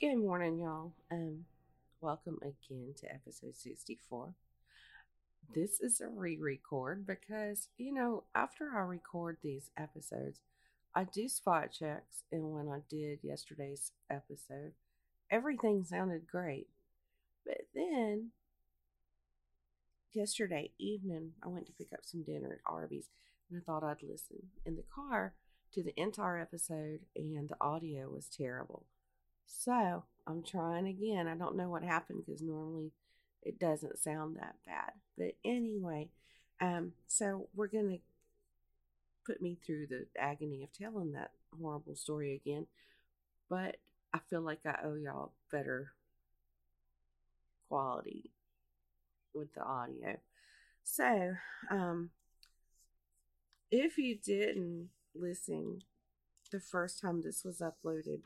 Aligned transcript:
Good 0.00 0.16
morning, 0.16 0.58
y'all. 0.58 0.94
Um, 1.12 1.44
welcome 2.00 2.38
again 2.40 2.94
to 3.00 3.12
episode 3.12 3.54
64. 3.54 4.32
This 5.54 5.78
is 5.78 6.00
a 6.00 6.08
re 6.08 6.38
record 6.38 7.06
because, 7.06 7.68
you 7.76 7.92
know, 7.92 8.24
after 8.34 8.70
I 8.74 8.80
record 8.80 9.36
these 9.42 9.68
episodes, 9.76 10.40
I 10.94 11.04
do 11.04 11.28
spot 11.28 11.72
checks. 11.78 12.24
And 12.32 12.54
when 12.54 12.66
I 12.66 12.78
did 12.88 13.18
yesterday's 13.22 13.92
episode, 14.08 14.72
everything 15.30 15.84
sounded 15.84 16.26
great. 16.26 16.68
But 17.44 17.58
then 17.74 18.30
yesterday 20.14 20.70
evening, 20.78 21.32
I 21.44 21.48
went 21.48 21.66
to 21.66 21.74
pick 21.74 21.92
up 21.92 22.06
some 22.06 22.22
dinner 22.22 22.54
at 22.54 22.72
Arby's 22.72 23.10
and 23.50 23.60
I 23.60 23.62
thought 23.62 23.84
I'd 23.84 24.02
listen 24.02 24.46
in 24.64 24.76
the 24.76 24.84
car 24.94 25.34
to 25.74 25.82
the 25.82 25.92
entire 26.00 26.38
episode, 26.38 27.00
and 27.14 27.50
the 27.50 27.56
audio 27.60 28.08
was 28.08 28.30
terrible. 28.34 28.86
So 29.46 30.04
I'm 30.26 30.42
trying 30.42 30.86
again. 30.86 31.28
I 31.28 31.34
don't 31.34 31.56
know 31.56 31.68
what 31.68 31.82
happened 31.82 32.22
because 32.24 32.42
normally 32.42 32.92
it 33.42 33.58
doesn't 33.58 33.98
sound 33.98 34.36
that 34.36 34.56
bad. 34.66 34.92
But 35.16 35.34
anyway, 35.44 36.08
um, 36.60 36.92
so 37.06 37.48
we're 37.54 37.68
gonna 37.68 37.98
put 39.26 39.40
me 39.42 39.58
through 39.64 39.86
the 39.86 40.06
agony 40.18 40.62
of 40.62 40.72
telling 40.72 41.12
that 41.12 41.32
horrible 41.60 41.94
story 41.96 42.34
again. 42.34 42.66
But 43.48 43.76
I 44.12 44.18
feel 44.28 44.40
like 44.40 44.60
I 44.66 44.78
owe 44.84 44.94
y'all 44.94 45.32
better 45.50 45.92
quality 47.68 48.30
with 49.34 49.54
the 49.54 49.62
audio. 49.62 50.16
So, 50.82 51.34
um, 51.70 52.10
if 53.70 53.98
you 53.98 54.16
didn't 54.16 54.88
listen 55.14 55.82
the 56.50 56.60
first 56.60 57.00
time 57.00 57.22
this 57.22 57.44
was 57.44 57.60
uploaded, 57.60 58.22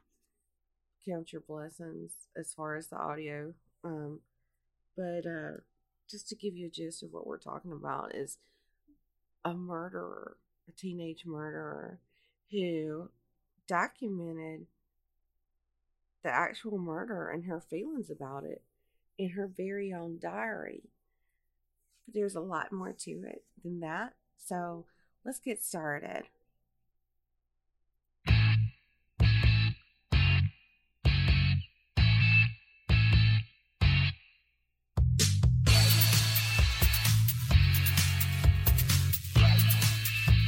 count 1.06 1.32
your 1.32 1.42
blessings 1.42 2.12
as 2.36 2.52
far 2.54 2.76
as 2.76 2.88
the 2.88 2.96
audio. 2.96 3.54
Um, 3.82 4.20
but 4.96 5.26
uh, 5.26 5.58
just 6.08 6.28
to 6.28 6.36
give 6.36 6.56
you 6.56 6.66
a 6.66 6.70
gist 6.70 7.02
of 7.02 7.12
what 7.12 7.26
we're 7.26 7.38
talking 7.38 7.72
about 7.72 8.14
is 8.14 8.38
a 9.44 9.54
murderer, 9.54 10.36
a 10.68 10.72
teenage 10.72 11.24
murderer 11.26 11.98
who 12.50 13.10
documented 13.66 14.66
the 16.22 16.30
actual 16.30 16.78
murder 16.78 17.28
and 17.28 17.44
her 17.44 17.60
feelings 17.60 18.10
about 18.10 18.44
it 18.44 18.62
in 19.18 19.30
her 19.30 19.46
very 19.46 19.92
own 19.92 20.18
diary. 20.20 20.82
But 22.06 22.14
there's 22.14 22.34
a 22.34 22.40
lot 22.40 22.72
more 22.72 22.92
to 22.92 23.10
it 23.10 23.44
than 23.62 23.80
that. 23.80 24.14
So 24.38 24.86
let's 25.24 25.38
get 25.38 25.62
started. 25.62 26.24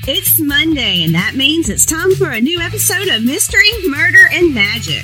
It's 0.08 0.38
Monday, 0.38 1.02
and 1.02 1.16
that 1.16 1.34
means 1.34 1.68
it's 1.68 1.84
time 1.84 2.14
for 2.14 2.30
a 2.30 2.40
new 2.40 2.60
episode 2.60 3.08
of 3.08 3.24
Mystery, 3.24 3.68
Murder, 3.88 4.28
and 4.30 4.54
Magic. 4.54 5.02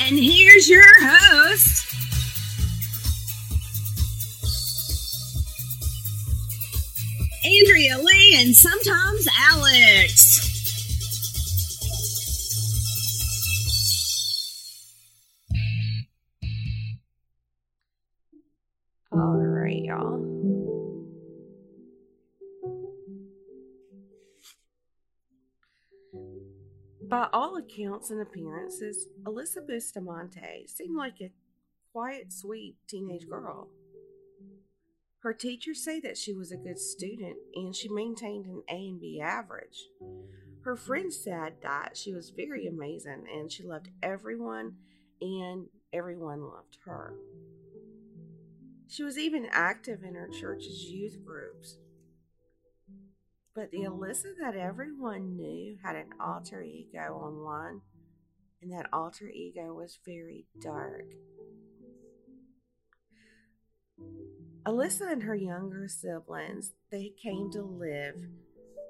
And 0.00 0.16
here's 0.16 0.70
your 0.70 0.84
host, 1.00 1.77
Andrea 7.78 7.98
Lea, 7.98 8.34
and 8.38 8.56
sometimes 8.56 9.28
Alex. 9.38 10.40
All 19.12 19.36
right, 19.36 19.76
y'all. 19.76 20.18
By 27.08 27.28
all 27.32 27.56
accounts 27.58 28.10
and 28.10 28.20
appearances, 28.20 29.06
Alyssa 29.22 29.64
Bustamante 29.64 30.66
seemed 30.66 30.96
like 30.96 31.20
a 31.20 31.30
quiet, 31.92 32.32
sweet 32.32 32.74
teenage 32.88 33.28
girl. 33.28 33.68
Her 35.20 35.32
teachers 35.34 35.82
say 35.82 36.00
that 36.00 36.16
she 36.16 36.32
was 36.32 36.52
a 36.52 36.56
good 36.56 36.78
student 36.78 37.36
and 37.54 37.74
she 37.74 37.88
maintained 37.88 38.46
an 38.46 38.62
A 38.70 38.88
and 38.88 39.00
B 39.00 39.20
average. 39.20 39.88
Her 40.62 40.76
friends 40.76 41.18
said 41.18 41.54
that 41.62 41.96
she 41.96 42.12
was 42.12 42.30
very 42.30 42.66
amazing 42.66 43.24
and 43.32 43.50
she 43.50 43.64
loved 43.64 43.88
everyone 44.02 44.76
and 45.20 45.66
everyone 45.92 46.42
loved 46.42 46.78
her. 46.84 47.14
She 48.86 49.02
was 49.02 49.18
even 49.18 49.48
active 49.50 50.02
in 50.02 50.14
her 50.14 50.28
church's 50.28 50.84
youth 50.84 51.18
groups. 51.24 51.78
But 53.54 53.70
the 53.70 53.80
Alyssa 53.80 54.34
that 54.40 54.54
everyone 54.56 55.36
knew 55.36 55.76
had 55.82 55.96
an 55.96 56.10
alter 56.20 56.62
ego 56.62 56.98
online, 57.20 57.80
and 58.62 58.72
that 58.72 58.88
alter 58.92 59.28
ego 59.28 59.74
was 59.74 59.98
very 60.06 60.46
dark. 60.62 61.06
Alyssa 64.66 65.10
and 65.12 65.22
her 65.22 65.34
younger 65.34 65.88
siblings, 65.88 66.72
they 66.90 67.12
came 67.22 67.50
to 67.52 67.62
live 67.62 68.16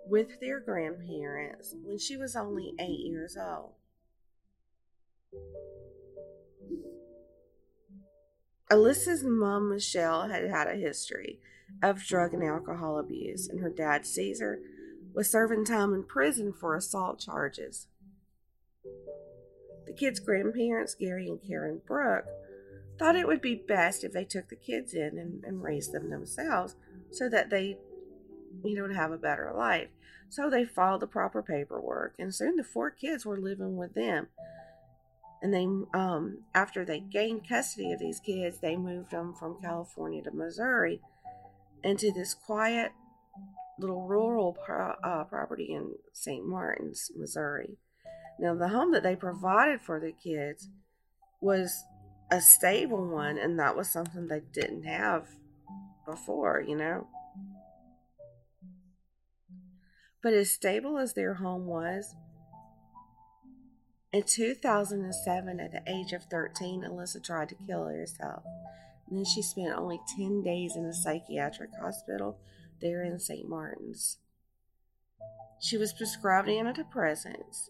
with 0.06 0.40
their 0.40 0.60
grandparents 0.60 1.74
when 1.84 1.98
she 1.98 2.16
was 2.16 2.34
only 2.34 2.74
eight 2.80 3.00
years 3.00 3.36
old. 3.36 3.72
Alyssa's 8.70 9.24
mom, 9.24 9.70
Michelle, 9.70 10.28
had 10.28 10.48
had 10.48 10.66
a 10.66 10.74
history 10.74 11.40
of 11.82 12.04
drug 12.04 12.34
and 12.34 12.42
alcohol 12.42 12.98
abuse, 12.98 13.48
and 13.48 13.60
her 13.60 13.70
dad, 13.70 14.04
Caesar, 14.04 14.60
was 15.14 15.30
serving 15.30 15.64
time 15.64 15.94
in 15.94 16.02
prison 16.02 16.52
for 16.52 16.74
assault 16.74 17.20
charges. 17.20 17.86
The 19.86 19.92
kids' 19.94 20.20
grandparents, 20.20 20.94
Gary 20.94 21.28
and 21.28 21.40
Karen 21.42 21.80
Brooke, 21.86 22.26
thought 22.98 23.16
it 23.16 23.26
would 23.26 23.40
be 23.40 23.54
best 23.54 24.04
if 24.04 24.12
they 24.12 24.24
took 24.24 24.48
the 24.48 24.56
kids 24.56 24.94
in 24.94 25.18
and, 25.18 25.44
and 25.44 25.62
raised 25.62 25.92
them 25.92 26.10
themselves 26.10 26.74
so 27.10 27.28
that 27.28 27.50
they, 27.50 27.78
you 28.64 28.74
know, 28.74 28.82
would 28.82 28.96
have 28.96 29.12
a 29.12 29.18
better 29.18 29.52
life. 29.56 29.88
So 30.30 30.50
they 30.50 30.64
filed 30.64 31.00
the 31.00 31.06
proper 31.06 31.42
paperwork, 31.42 32.14
and 32.18 32.34
soon 32.34 32.56
the 32.56 32.64
four 32.64 32.90
kids 32.90 33.24
were 33.24 33.40
living 33.40 33.76
with 33.76 33.94
them. 33.94 34.28
And 35.40 35.54
they, 35.54 35.64
um, 35.98 36.42
after 36.54 36.84
they 36.84 37.00
gained 37.00 37.48
custody 37.48 37.92
of 37.92 38.00
these 38.00 38.20
kids, 38.20 38.58
they 38.58 38.76
moved 38.76 39.12
them 39.12 39.34
from 39.34 39.60
California 39.62 40.22
to 40.24 40.32
Missouri 40.32 41.00
into 41.82 42.12
this 42.12 42.34
quiet 42.34 42.92
little 43.78 44.06
rural 44.06 44.52
pro- 44.64 44.96
uh, 45.04 45.24
property 45.24 45.72
in 45.72 45.94
St. 46.12 46.44
Martin's, 46.44 47.10
Missouri. 47.16 47.78
Now, 48.38 48.54
the 48.54 48.68
home 48.68 48.92
that 48.92 49.02
they 49.02 49.16
provided 49.16 49.80
for 49.80 50.00
the 50.00 50.12
kids 50.12 50.68
was 51.40 51.84
a 52.30 52.40
stable 52.40 53.06
one, 53.08 53.38
and 53.38 53.58
that 53.58 53.76
was 53.76 53.88
something 53.88 54.28
they 54.28 54.42
didn't 54.52 54.84
have 54.84 55.26
before, 56.06 56.62
you 56.66 56.76
know. 56.76 57.06
But 60.22 60.32
as 60.32 60.52
stable 60.52 60.98
as 60.98 61.14
their 61.14 61.34
home 61.34 61.66
was, 61.66 62.14
in 64.12 64.22
2007, 64.22 65.60
at 65.60 65.72
the 65.72 65.82
age 65.86 66.12
of 66.12 66.24
13, 66.24 66.82
Alyssa 66.82 67.22
tried 67.22 67.50
to 67.50 67.54
kill 67.66 67.86
herself. 67.86 68.42
And 69.06 69.18
then 69.18 69.24
she 69.24 69.42
spent 69.42 69.76
only 69.76 70.00
10 70.16 70.42
days 70.42 70.76
in 70.76 70.84
a 70.84 70.94
psychiatric 70.94 71.70
hospital 71.80 72.38
there 72.80 73.02
in 73.02 73.18
St. 73.18 73.48
Martin's. 73.48 74.18
She 75.60 75.76
was 75.76 75.92
prescribed 75.92 76.48
antidepressants, 76.48 77.68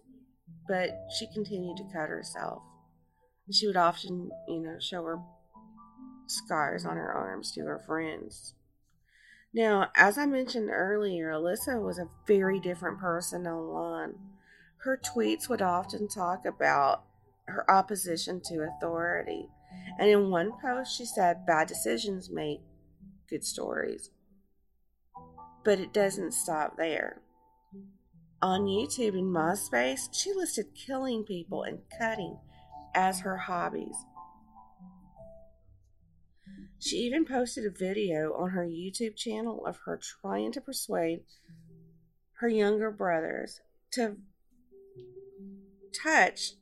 but 0.69 0.91
she 1.19 1.27
continued 1.33 1.77
to 1.79 1.85
cut 1.93 2.09
herself. 2.09 2.63
She 3.51 3.67
would 3.67 3.77
often, 3.77 4.31
you 4.47 4.61
know, 4.61 4.79
show 4.79 5.05
her 5.05 5.21
scars 6.27 6.85
on 6.85 6.97
her 6.97 7.13
arms 7.13 7.53
to 7.53 7.63
her 7.63 7.79
friends. 7.79 8.55
Now, 9.55 9.91
as 9.97 10.19
I 10.19 10.27
mentioned 10.27 10.69
earlier, 10.71 11.31
Alyssa 11.33 11.83
was 11.83 11.99
a 11.99 12.11
very 12.27 12.61
different 12.61 12.99
person 12.99 13.47
online. 13.47 14.15
Her 14.79 14.99
tweets 14.99 15.49
would 15.49 15.63
often 15.63 16.09
talk 16.09 16.45
about 16.45 17.05
her 17.47 17.69
opposition 17.71 18.43
to 18.45 18.69
authority. 18.69 19.49
And 19.99 20.11
in 20.11 20.31
one 20.31 20.53
post, 20.61 20.97
she 20.97 21.07
said, 21.07 21.47
Bad 21.47 21.67
decisions 21.69 22.31
make 22.31 22.61
good 23.29 23.45
stories. 23.45 24.11
But 25.65 25.81
it 25.81 25.95
doesn't 25.95 26.33
stop 26.33 26.77
there. 26.77 27.23
On 28.41 28.67
YouTube 28.67 29.19
and 29.19 29.35
MySpace, 29.35 30.09
she 30.13 30.33
listed 30.33 30.67
killing 30.75 31.25
people 31.25 31.63
and 31.63 31.81
cutting 31.99 32.39
as 32.99 33.21
her 33.21 33.37
hobbies. 33.37 33.95
She 36.81 36.97
even 36.97 37.25
posted 37.25 37.65
a 37.65 37.71
video 37.71 38.35
on 38.35 38.51
her 38.51 38.67
YouTube 38.67 39.15
channel 39.15 39.65
of 39.65 39.79
her 39.85 40.01
trying 40.21 40.51
to 40.53 40.61
persuade 40.61 41.21
her 42.41 42.49
younger 42.49 42.91
brothers 42.91 43.61
to 43.93 44.17
touch 46.03 46.55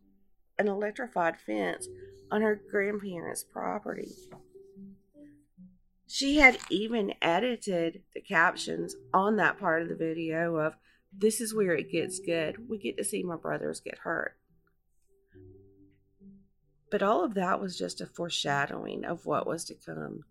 an 0.58 0.68
electrified 0.68 1.38
fence 1.40 1.88
on 2.30 2.42
her 2.42 2.60
grandparents' 2.70 3.42
property. 3.42 4.12
She 6.06 6.36
had 6.36 6.58
even 6.68 7.14
edited 7.22 8.02
the 8.14 8.20
captions 8.20 8.94
on 9.14 9.36
that 9.36 9.58
part 9.58 9.82
of 9.82 9.88
the 9.88 9.96
video 9.96 10.56
of 10.56 10.74
this 11.16 11.40
is 11.40 11.54
where 11.54 11.74
it 11.74 11.90
gets 11.90 12.20
good. 12.20 12.68
We 12.68 12.76
get 12.76 12.98
to 12.98 13.04
see 13.04 13.22
my 13.22 13.36
brothers 13.36 13.80
get 13.80 13.98
hurt. 13.98 14.36
But 16.96 17.02
all 17.02 17.22
of 17.22 17.34
that 17.34 17.60
was 17.60 17.76
just 17.76 18.00
a 18.00 18.06
foreshadowing 18.06 19.04
of 19.04 19.26
what 19.26 19.46
was 19.46 19.66
to 19.66 19.74
come, 19.74 20.24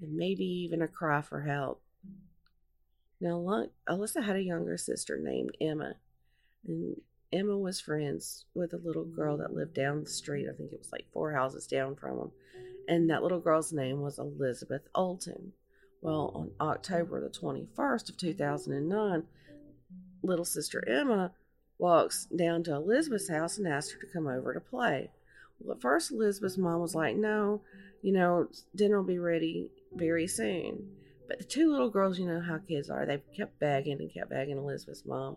and 0.00 0.16
maybe 0.16 0.42
even 0.42 0.80
a 0.80 0.88
cry 0.88 1.20
for 1.20 1.42
help. 1.42 1.82
Now, 3.20 3.66
Alyssa 3.86 4.24
had 4.24 4.36
a 4.36 4.42
younger 4.42 4.78
sister 4.78 5.18
named 5.18 5.54
Emma, 5.60 5.96
and 6.66 6.98
Emma 7.30 7.58
was 7.58 7.78
friends 7.78 8.46
with 8.54 8.72
a 8.72 8.78
little 8.82 9.04
girl 9.04 9.36
that 9.36 9.52
lived 9.52 9.74
down 9.74 10.02
the 10.02 10.08
street. 10.08 10.48
I 10.48 10.56
think 10.56 10.72
it 10.72 10.78
was 10.78 10.92
like 10.92 11.12
four 11.12 11.34
houses 11.34 11.66
down 11.66 11.96
from 11.96 12.16
them. 12.16 12.32
And 12.88 13.10
that 13.10 13.22
little 13.22 13.40
girl's 13.40 13.74
name 13.74 14.00
was 14.00 14.18
Elizabeth 14.18 14.88
Olten. 14.94 15.50
Well, 16.00 16.32
on 16.34 16.52
October 16.58 17.20
the 17.20 17.28
21st 17.28 18.08
of 18.08 18.16
2009, 18.16 19.24
little 20.22 20.46
sister 20.46 20.82
Emma 20.88 21.32
walks 21.76 22.28
down 22.34 22.62
to 22.62 22.76
Elizabeth's 22.76 23.28
house 23.28 23.58
and 23.58 23.68
asks 23.68 23.92
her 23.92 24.00
to 24.00 24.10
come 24.10 24.26
over 24.26 24.54
to 24.54 24.60
play. 24.60 25.10
Well, 25.64 25.76
at 25.76 25.82
first, 25.82 26.10
Elizabeth's 26.10 26.58
mom 26.58 26.80
was 26.80 26.94
like, 26.94 27.16
no, 27.16 27.62
you 28.02 28.12
know, 28.12 28.48
dinner 28.74 28.98
will 28.98 29.06
be 29.06 29.18
ready 29.18 29.70
very 29.94 30.26
soon. 30.26 30.88
But 31.28 31.38
the 31.38 31.44
two 31.44 31.70
little 31.70 31.90
girls, 31.90 32.18
you 32.18 32.26
know 32.26 32.40
how 32.40 32.58
kids 32.58 32.90
are, 32.90 33.06
they 33.06 33.22
kept 33.36 33.58
begging 33.58 33.98
and 34.00 34.12
kept 34.12 34.30
begging 34.30 34.58
Elizabeth's 34.58 35.06
mom. 35.06 35.36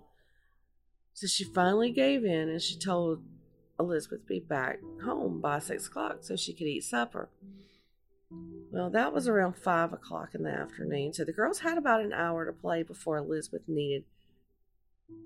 So 1.14 1.28
she 1.28 1.44
finally 1.44 1.92
gave 1.92 2.26
in 2.26 2.50
and 2.50 2.62
she 2.62 2.78
told 2.78 3.24
Elizabeth 3.80 4.22
to 4.22 4.28
be 4.28 4.40
back 4.40 4.80
home 5.04 5.40
by 5.40 5.60
six 5.60 5.88
o'clock 5.88 6.18
so 6.22 6.36
she 6.36 6.54
could 6.54 6.68
eat 6.68 6.84
supper. 6.84 7.30
Well, 8.72 8.90
that 8.90 9.14
was 9.14 9.28
around 9.28 9.56
five 9.56 9.94
o'clock 9.94 10.36
in 10.36 10.44
the 10.44 10.50
afternoon, 10.50 11.14
so 11.14 11.24
the 11.24 11.32
girls 11.32 11.60
had 11.60 11.78
about 11.78 12.02
an 12.02 12.12
hour 12.12 12.46
to 12.46 12.52
play 12.52 12.84
before 12.84 13.18
Elizabeth 13.18 13.62
needed 13.68 14.04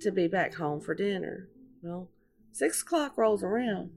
to 0.01 0.11
be 0.11 0.27
back 0.27 0.55
home 0.55 0.81
for 0.81 0.93
dinner. 0.93 1.47
Well, 1.81 2.09
six 2.51 2.81
o'clock 2.83 3.17
rolls 3.17 3.43
around 3.43 3.91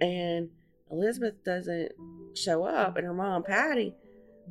and 0.00 0.50
Elizabeth 0.90 1.44
doesn't 1.44 1.92
show 2.34 2.64
up, 2.64 2.96
and 2.96 3.06
her 3.06 3.14
mom, 3.14 3.42
Patty, 3.42 3.94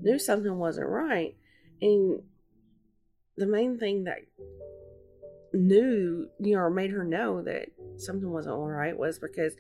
knew 0.02 0.20
something 0.20 0.58
wasn't 0.58 0.88
right. 0.88 1.36
And 1.82 2.22
the 3.36 3.48
main 3.48 3.78
thing 3.78 4.06
that 4.06 4.20
knew, 5.54 6.30
you 6.40 6.56
know, 6.56 6.62
or 6.62 6.70
made 6.70 6.92
her 6.92 7.04
know 7.04 7.42
that 7.44 7.70
something 7.98 8.30
wasn't 8.30 8.56
all 8.56 8.68
right 8.68 8.98
was 8.98 9.20
because 9.20 9.56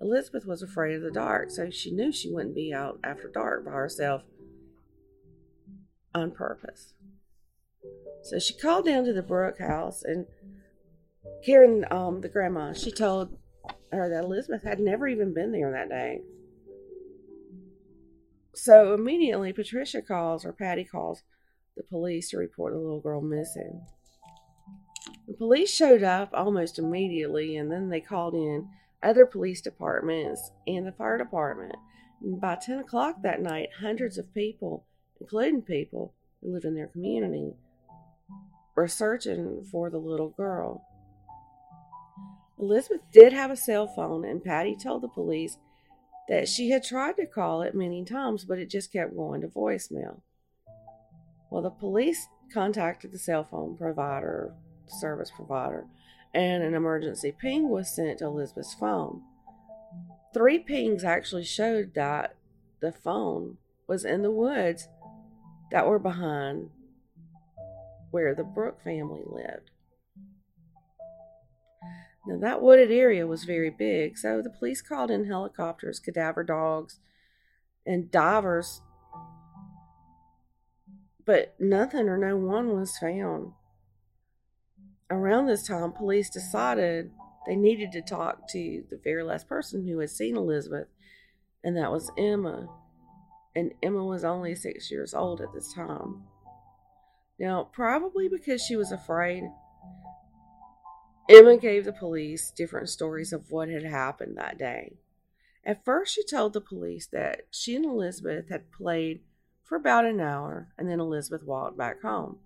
Elizabeth 0.00 0.46
was 0.46 0.62
afraid 0.62 0.96
of 0.96 1.02
the 1.02 1.10
dark. 1.10 1.50
So 1.50 1.70
she 1.70 1.90
knew 1.90 2.12
she 2.12 2.30
wouldn't 2.30 2.54
be 2.54 2.72
out 2.72 2.98
after 3.04 3.28
dark 3.28 3.64
by 3.64 3.72
herself 3.72 4.22
on 6.14 6.30
purpose. 6.32 6.94
So 8.22 8.38
she 8.38 8.54
called 8.54 8.86
down 8.86 9.04
to 9.04 9.12
the 9.12 9.22
Brooke 9.22 9.58
house 9.58 10.02
and 10.02 10.26
Karen, 11.44 11.84
um, 11.90 12.20
the 12.20 12.28
grandma, 12.28 12.72
she 12.72 12.90
told 12.90 13.36
her 13.92 14.08
that 14.08 14.24
Elizabeth 14.24 14.62
had 14.62 14.80
never 14.80 15.08
even 15.08 15.34
been 15.34 15.52
there 15.52 15.70
that 15.72 15.88
day. 15.88 16.20
So 18.54 18.94
immediately, 18.94 19.52
Patricia 19.52 20.02
calls 20.02 20.44
or 20.44 20.52
Patty 20.52 20.84
calls 20.84 21.22
the 21.76 21.82
police 21.84 22.30
to 22.30 22.36
report 22.36 22.72
the 22.72 22.78
little 22.78 23.00
girl 23.00 23.20
missing. 23.20 23.80
The 25.26 25.34
police 25.34 25.72
showed 25.72 26.02
up 26.02 26.30
almost 26.34 26.78
immediately, 26.78 27.56
and 27.56 27.70
then 27.70 27.88
they 27.88 28.00
called 28.00 28.34
in 28.34 28.68
other 29.02 29.24
police 29.24 29.60
departments 29.60 30.50
and 30.66 30.86
the 30.86 30.92
fire 30.92 31.16
department. 31.16 31.74
And 32.20 32.40
by 32.40 32.56
10 32.56 32.80
o'clock 32.80 33.22
that 33.22 33.40
night, 33.40 33.68
hundreds 33.80 34.18
of 34.18 34.34
people, 34.34 34.86
including 35.20 35.62
people 35.62 36.14
who 36.42 36.52
live 36.52 36.64
in 36.64 36.74
their 36.74 36.88
community, 36.88 37.54
were 38.74 38.88
searching 38.88 39.64
for 39.70 39.88
the 39.90 39.98
little 39.98 40.30
girl. 40.30 40.84
Elizabeth 42.60 43.00
did 43.10 43.32
have 43.32 43.50
a 43.50 43.56
cell 43.56 43.86
phone, 43.86 44.24
and 44.24 44.44
Patty 44.44 44.76
told 44.76 45.02
the 45.02 45.08
police 45.08 45.56
that 46.28 46.48
she 46.48 46.70
had 46.70 46.84
tried 46.84 47.16
to 47.16 47.26
call 47.26 47.62
it 47.62 47.74
many 47.74 48.04
times, 48.04 48.44
but 48.44 48.58
it 48.58 48.68
just 48.68 48.92
kept 48.92 49.16
going 49.16 49.40
to 49.40 49.48
voicemail. 49.48 50.20
Well, 51.50 51.62
the 51.62 51.70
police 51.70 52.28
contacted 52.52 53.12
the 53.12 53.18
cell 53.18 53.44
phone 53.44 53.76
provider, 53.76 54.54
service 54.86 55.32
provider, 55.34 55.86
and 56.34 56.62
an 56.62 56.74
emergency 56.74 57.32
ping 57.32 57.68
was 57.68 57.94
sent 57.94 58.18
to 58.18 58.26
Elizabeth's 58.26 58.74
phone. 58.74 59.22
Three 60.34 60.58
pings 60.58 61.02
actually 61.02 61.44
showed 61.44 61.94
that 61.94 62.36
the 62.80 62.92
phone 62.92 63.56
was 63.88 64.04
in 64.04 64.22
the 64.22 64.30
woods 64.30 64.86
that 65.72 65.86
were 65.86 65.98
behind 65.98 66.70
where 68.10 68.34
the 68.34 68.44
Brooke 68.44 68.82
family 68.82 69.22
lived. 69.24 69.70
Now, 72.26 72.38
that 72.38 72.62
wooded 72.62 72.90
area 72.90 73.26
was 73.26 73.44
very 73.44 73.70
big, 73.70 74.18
so 74.18 74.42
the 74.42 74.50
police 74.50 74.82
called 74.82 75.10
in 75.10 75.24
helicopters, 75.24 75.98
cadaver 75.98 76.44
dogs, 76.44 77.00
and 77.86 78.10
divers, 78.10 78.82
but 81.24 81.54
nothing 81.58 82.08
or 82.08 82.18
no 82.18 82.36
one 82.36 82.74
was 82.74 82.98
found. 82.98 83.52
Around 85.10 85.46
this 85.46 85.66
time, 85.66 85.92
police 85.92 86.28
decided 86.30 87.10
they 87.46 87.56
needed 87.56 87.90
to 87.92 88.02
talk 88.02 88.48
to 88.50 88.84
the 88.90 89.00
very 89.02 89.22
last 89.22 89.48
person 89.48 89.86
who 89.86 89.98
had 89.98 90.10
seen 90.10 90.36
Elizabeth, 90.36 90.88
and 91.64 91.76
that 91.76 91.90
was 91.90 92.12
Emma. 92.18 92.68
And 93.56 93.72
Emma 93.82 94.04
was 94.04 94.24
only 94.24 94.54
six 94.54 94.90
years 94.90 95.14
old 95.14 95.40
at 95.40 95.52
this 95.52 95.72
time. 95.72 96.24
Now, 97.38 97.64
probably 97.72 98.28
because 98.28 98.62
she 98.62 98.76
was 98.76 98.92
afraid 98.92 99.44
Emma 101.30 101.56
gave 101.56 101.84
the 101.84 101.92
police 101.92 102.50
different 102.50 102.88
stories 102.88 103.32
of 103.32 103.52
what 103.52 103.68
had 103.68 103.84
happened 103.84 104.36
that 104.36 104.58
day. 104.58 104.94
At 105.64 105.84
first, 105.84 106.12
she 106.12 106.24
told 106.24 106.52
the 106.52 106.60
police 106.60 107.06
that 107.06 107.42
she 107.52 107.76
and 107.76 107.84
Elizabeth 107.84 108.48
had 108.48 108.72
played 108.72 109.20
for 109.62 109.76
about 109.76 110.06
an 110.06 110.18
hour 110.18 110.72
and 110.76 110.90
then 110.90 110.98
Elizabeth 110.98 111.44
walked 111.44 111.78
back 111.78 112.02
home. 112.02 112.40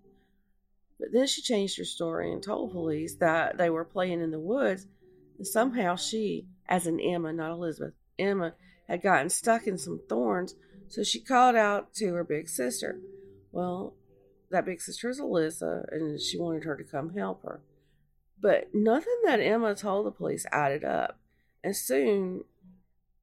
But 1.01 1.13
then 1.13 1.27
she 1.27 1.41
changed 1.41 1.79
her 1.79 1.85
story 1.85 2.31
and 2.31 2.43
told 2.43 2.73
police 2.73 3.15
that 3.15 3.57
they 3.57 3.71
were 3.71 3.87
playing 3.87 4.21
in 4.21 4.31
the 4.31 4.39
woods 4.39 4.87
and 5.39 5.47
somehow 5.47 5.97
she, 5.97 6.47
as 6.69 6.87
in 6.87 7.01
Emma, 7.01 7.33
not 7.33 7.53
Elizabeth, 7.53 7.95
Emma 8.19 8.53
had 8.87 9.01
gotten 9.01 9.31
stuck 9.31 9.67
in 9.67 9.79
some 9.79 10.03
thorns, 10.11 10.57
so 10.89 11.03
she 11.03 11.21
called 11.21 11.57
out 11.57 11.95
to 11.95 12.13
her 12.13 12.23
big 12.23 12.51
sister. 12.51 13.01
Well, 13.51 13.95
that 14.51 14.67
big 14.67 14.83
sister 14.83 15.09
is 15.09 15.21
Alyssa, 15.21 15.91
and 15.91 16.21
she 16.21 16.39
wanted 16.39 16.65
her 16.65 16.77
to 16.77 16.85
come 16.85 17.15
help 17.15 17.43
her. 17.45 17.63
But 18.45 18.75
nothing 18.75 19.23
that 19.25 19.41
Emma 19.41 19.75
told 19.75 20.05
the 20.05 20.11
police 20.11 20.45
added 20.53 20.85
up. 20.85 21.19
And 21.65 21.75
soon 21.75 22.45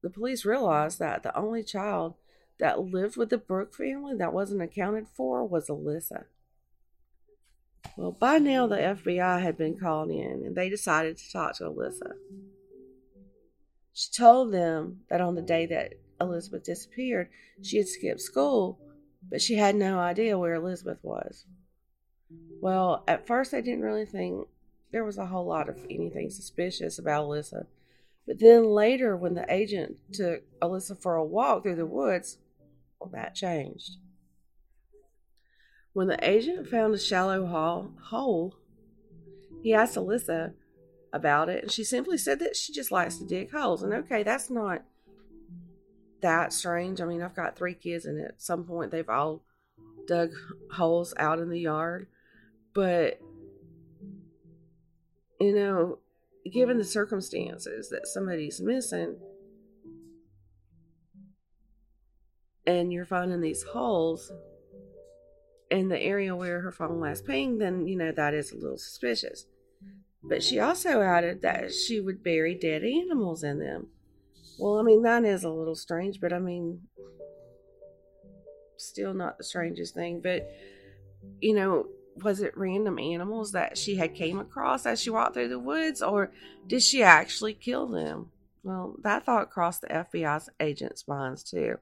the 0.02 0.10
police 0.10 0.44
realized 0.44 0.98
that 0.98 1.22
the 1.22 1.38
only 1.38 1.62
child 1.62 2.14
that 2.58 2.80
lived 2.80 3.16
with 3.16 3.30
the 3.30 3.38
Brooke 3.38 3.72
family 3.72 4.16
that 4.16 4.32
wasn't 4.32 4.62
accounted 4.62 5.06
for 5.14 5.46
was 5.46 5.68
Alyssa. 5.68 6.24
Well, 7.96 8.10
by 8.10 8.38
now 8.38 8.66
the 8.66 8.78
FBI 8.78 9.40
had 9.40 9.56
been 9.56 9.78
called 9.78 10.10
in 10.10 10.42
and 10.44 10.56
they 10.56 10.68
decided 10.68 11.18
to 11.18 11.30
talk 11.30 11.56
to 11.58 11.70
Alyssa. 11.70 12.14
She 13.92 14.10
told 14.10 14.52
them 14.52 15.02
that 15.08 15.20
on 15.20 15.36
the 15.36 15.42
day 15.42 15.66
that 15.66 15.92
Elizabeth 16.20 16.64
disappeared, 16.64 17.28
she 17.62 17.78
had 17.78 17.86
skipped 17.86 18.22
school, 18.22 18.80
but 19.30 19.40
she 19.40 19.54
had 19.54 19.76
no 19.76 20.00
idea 20.00 20.36
where 20.36 20.54
Elizabeth 20.54 20.98
was. 21.02 21.46
Well, 22.60 23.04
at 23.06 23.28
first 23.28 23.52
they 23.52 23.62
didn't 23.62 23.84
really 23.84 24.06
think 24.06 24.48
there 24.92 25.04
was 25.04 25.18
a 25.18 25.26
whole 25.26 25.46
lot 25.46 25.68
of 25.68 25.78
anything 25.90 26.30
suspicious 26.30 26.98
about 26.98 27.26
Alyssa. 27.26 27.66
But 28.26 28.38
then 28.38 28.64
later, 28.64 29.16
when 29.16 29.34
the 29.34 29.52
agent 29.52 29.96
took 30.12 30.42
Alyssa 30.60 31.00
for 31.00 31.16
a 31.16 31.24
walk 31.24 31.62
through 31.62 31.76
the 31.76 31.86
woods, 31.86 32.38
well, 33.00 33.10
that 33.12 33.34
changed. 33.34 33.96
When 35.92 36.06
the 36.06 36.28
agent 36.28 36.68
found 36.68 36.94
a 36.94 36.98
shallow 36.98 37.46
hole, 38.00 38.54
he 39.62 39.74
asked 39.74 39.96
Alyssa 39.96 40.52
about 41.12 41.48
it, 41.48 41.62
and 41.62 41.72
she 41.72 41.84
simply 41.84 42.16
said 42.16 42.38
that 42.38 42.56
she 42.56 42.72
just 42.72 42.90
likes 42.90 43.16
to 43.16 43.26
dig 43.26 43.50
holes. 43.50 43.82
And 43.82 43.92
okay, 43.92 44.22
that's 44.22 44.50
not 44.50 44.82
that 46.22 46.52
strange. 46.52 47.00
I 47.00 47.04
mean, 47.04 47.22
I've 47.22 47.36
got 47.36 47.56
three 47.56 47.74
kids, 47.74 48.06
and 48.06 48.20
at 48.20 48.40
some 48.40 48.64
point 48.64 48.90
they've 48.90 49.08
all 49.08 49.42
dug 50.06 50.30
holes 50.72 51.12
out 51.18 51.38
in 51.38 51.50
the 51.50 51.60
yard. 51.60 52.06
But, 52.72 53.20
you 55.42 55.52
know, 55.52 55.98
given 56.52 56.78
the 56.78 56.84
mm. 56.84 56.92
circumstances 56.92 57.88
that 57.90 58.06
somebody's 58.06 58.60
missing, 58.60 59.16
and 62.64 62.92
you're 62.92 63.04
finding 63.04 63.40
these 63.40 63.64
holes 63.64 64.30
in 65.68 65.88
the 65.88 66.00
area 66.00 66.36
where 66.36 66.60
her 66.60 66.70
phone 66.70 67.00
last 67.00 67.26
pinged, 67.26 67.60
then, 67.60 67.88
you 67.88 67.96
know, 67.96 68.12
that 68.12 68.34
is 68.34 68.52
a 68.52 68.56
little 68.56 68.78
suspicious. 68.78 69.46
But 70.22 70.44
she 70.44 70.60
also 70.60 71.00
added 71.00 71.42
that 71.42 71.72
she 71.72 71.98
would 71.98 72.22
bury 72.22 72.54
dead 72.54 72.84
animals 72.84 73.42
in 73.42 73.58
them. 73.58 73.88
Well, 74.60 74.78
I 74.78 74.82
mean, 74.82 75.02
that 75.02 75.24
is 75.24 75.42
a 75.42 75.50
little 75.50 75.74
strange, 75.74 76.20
but 76.20 76.32
I 76.32 76.38
mean, 76.38 76.82
still 78.76 79.12
not 79.12 79.38
the 79.38 79.44
strangest 79.44 79.94
thing. 79.94 80.20
But, 80.22 80.48
you 81.40 81.54
know, 81.54 81.86
was 82.16 82.40
it 82.40 82.56
random 82.56 82.98
animals 82.98 83.52
that 83.52 83.78
she 83.78 83.96
had 83.96 84.14
came 84.14 84.38
across 84.38 84.86
as 84.86 85.00
she 85.00 85.10
walked 85.10 85.34
through 85.34 85.48
the 85.48 85.58
woods, 85.58 86.02
or 86.02 86.32
did 86.66 86.82
she 86.82 87.02
actually 87.02 87.54
kill 87.54 87.86
them? 87.86 88.30
Well, 88.62 88.96
that 89.02 89.24
thought 89.24 89.50
crossed 89.50 89.82
the 89.82 89.88
FBI's 89.88 90.48
agents' 90.60 91.08
minds 91.08 91.42
too. 91.42 91.78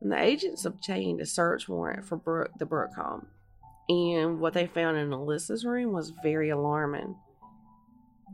And 0.00 0.10
the 0.10 0.20
agents 0.20 0.64
obtained 0.64 1.20
a 1.20 1.26
search 1.26 1.68
warrant 1.68 2.04
for 2.04 2.16
Brooke, 2.16 2.50
the 2.58 2.66
Brooke 2.66 2.94
home. 2.96 3.26
And 3.88 4.40
what 4.40 4.54
they 4.54 4.66
found 4.66 4.96
in 4.96 5.10
Alyssa's 5.10 5.64
room 5.64 5.92
was 5.92 6.12
very 6.22 6.50
alarming. 6.50 7.16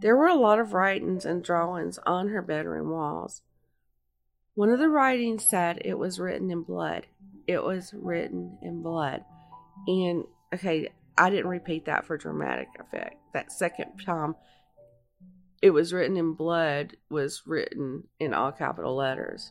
There 0.00 0.16
were 0.16 0.28
a 0.28 0.34
lot 0.34 0.60
of 0.60 0.74
writings 0.74 1.24
and 1.24 1.42
drawings 1.42 1.98
on 2.06 2.28
her 2.28 2.42
bedroom 2.42 2.90
walls. 2.90 3.42
One 4.54 4.70
of 4.70 4.78
the 4.78 4.88
writings 4.88 5.44
said 5.48 5.82
it 5.84 5.98
was 5.98 6.20
written 6.20 6.50
in 6.50 6.62
blood. 6.62 7.06
It 7.46 7.62
was 7.62 7.92
written 7.94 8.58
in 8.62 8.82
blood. 8.82 9.24
And, 9.86 10.24
okay, 10.54 10.88
I 11.16 11.30
didn't 11.30 11.50
repeat 11.50 11.86
that 11.86 12.04
for 12.04 12.16
dramatic 12.16 12.68
effect. 12.78 13.16
That 13.32 13.52
second 13.52 13.98
time 14.04 14.36
it 15.60 15.70
was 15.70 15.92
written 15.92 16.16
in 16.16 16.34
blood 16.34 16.96
was 17.10 17.42
written 17.46 18.04
in 18.20 18.32
all 18.32 18.52
capital 18.52 18.94
letters. 18.94 19.50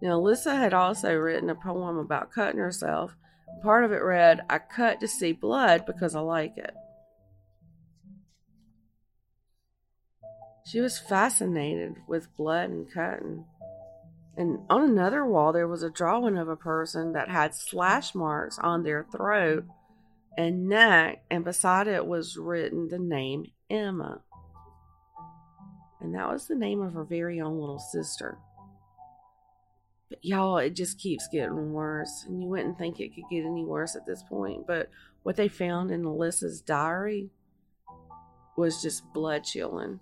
Now, 0.00 0.18
Alyssa 0.18 0.56
had 0.56 0.74
also 0.74 1.14
written 1.14 1.48
a 1.48 1.54
poem 1.54 1.96
about 1.96 2.32
cutting 2.32 2.58
herself 2.58 3.16
Part 3.60 3.84
of 3.84 3.92
it 3.92 4.02
read, 4.02 4.40
I 4.48 4.58
cut 4.58 5.00
to 5.00 5.08
see 5.08 5.32
blood 5.32 5.84
because 5.86 6.14
I 6.14 6.20
like 6.20 6.56
it. 6.56 6.74
She 10.66 10.80
was 10.80 10.98
fascinated 10.98 11.96
with 12.08 12.34
blood 12.36 12.70
and 12.70 12.90
cutting. 12.90 13.44
And 14.36 14.60
on 14.70 14.82
another 14.82 15.26
wall, 15.26 15.52
there 15.52 15.68
was 15.68 15.82
a 15.82 15.90
drawing 15.90 16.38
of 16.38 16.48
a 16.48 16.56
person 16.56 17.12
that 17.12 17.28
had 17.28 17.54
slash 17.54 18.14
marks 18.14 18.58
on 18.58 18.82
their 18.82 19.06
throat 19.14 19.66
and 20.38 20.68
neck, 20.68 21.22
and 21.30 21.44
beside 21.44 21.86
it 21.86 22.06
was 22.06 22.38
written 22.38 22.88
the 22.88 22.98
name 22.98 23.46
Emma. 23.68 24.22
And 26.00 26.14
that 26.14 26.32
was 26.32 26.48
the 26.48 26.54
name 26.54 26.80
of 26.80 26.94
her 26.94 27.04
very 27.04 27.40
own 27.40 27.60
little 27.60 27.78
sister. 27.78 28.38
But 30.08 30.24
y'all, 30.24 30.58
it 30.58 30.74
just 30.74 30.98
keeps 30.98 31.28
getting 31.28 31.72
worse. 31.72 32.24
And 32.26 32.42
you 32.42 32.48
wouldn't 32.48 32.78
think 32.78 32.98
it 32.98 33.14
could 33.14 33.24
get 33.30 33.44
any 33.44 33.64
worse 33.64 33.94
at 33.94 34.04
this 34.06 34.22
point. 34.22 34.66
But 34.66 34.90
what 35.22 35.36
they 35.36 35.48
found 35.48 35.90
in 35.90 36.02
Alyssa's 36.02 36.60
diary 36.60 37.30
was 38.56 38.82
just 38.82 39.12
blood 39.12 39.44
chilling. 39.44 40.00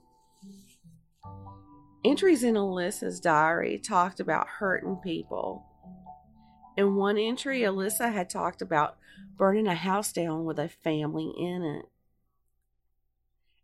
Entries 2.02 2.42
in 2.42 2.54
Alyssa's 2.54 3.20
diary 3.20 3.78
talked 3.78 4.20
about 4.20 4.48
hurting 4.48 4.96
people. 4.96 5.66
In 6.74 6.96
one 6.96 7.18
entry, 7.18 7.60
Alyssa 7.60 8.10
had 8.10 8.30
talked 8.30 8.62
about 8.62 8.96
burning 9.36 9.66
a 9.66 9.74
house 9.74 10.10
down 10.10 10.46
with 10.46 10.58
a 10.58 10.68
family 10.68 11.30
in 11.38 11.62
it. 11.62 11.86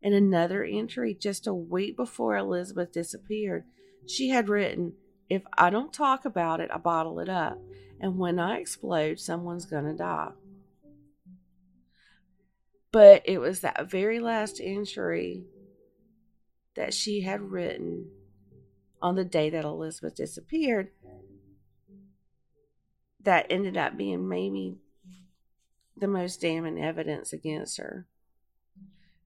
In 0.03 0.13
another 0.13 0.63
entry, 0.63 1.15
just 1.15 1.47
a 1.47 1.55
week 1.55 1.97
before 1.97 2.37
Elizabeth 2.37 2.93
disappeared, 2.93 3.65
she 4.07 4.29
had 4.29 4.51
written, 4.51 4.93
if 5.31 5.43
I 5.57 5.71
don't 5.71 5.93
talk 5.93 6.27
about 6.27 6.61
it, 6.61 6.71
I 6.71 6.77
bottle 6.77 7.21
it 7.21 7.31
up. 7.31 7.59
And 7.99 8.19
when 8.19 8.39
I 8.39 8.59
explode, 8.59 9.19
someone's 9.19 9.65
going 9.65 9.87
to 9.87 9.95
die. 9.95 10.33
But 12.93 13.23
it 13.25 13.39
was 13.39 13.61
that 13.61 13.91
very 13.91 14.21
last 14.21 14.61
entry 14.63 15.45
that 16.75 16.93
she 16.93 17.23
had 17.23 17.41
written 17.41 18.11
on 19.03 19.15
the 19.15 19.25
day 19.25 19.51
that 19.51 19.65
Elizabeth 19.65 20.15
disappeared 20.15 20.91
that 23.27 23.47
ended 23.51 23.77
up 23.77 23.97
being 23.97 24.29
maybe 24.29 24.77
the 25.97 26.07
most 26.07 26.41
damning 26.41 26.83
evidence 26.83 27.33
against 27.33 27.77
her. 27.79 28.07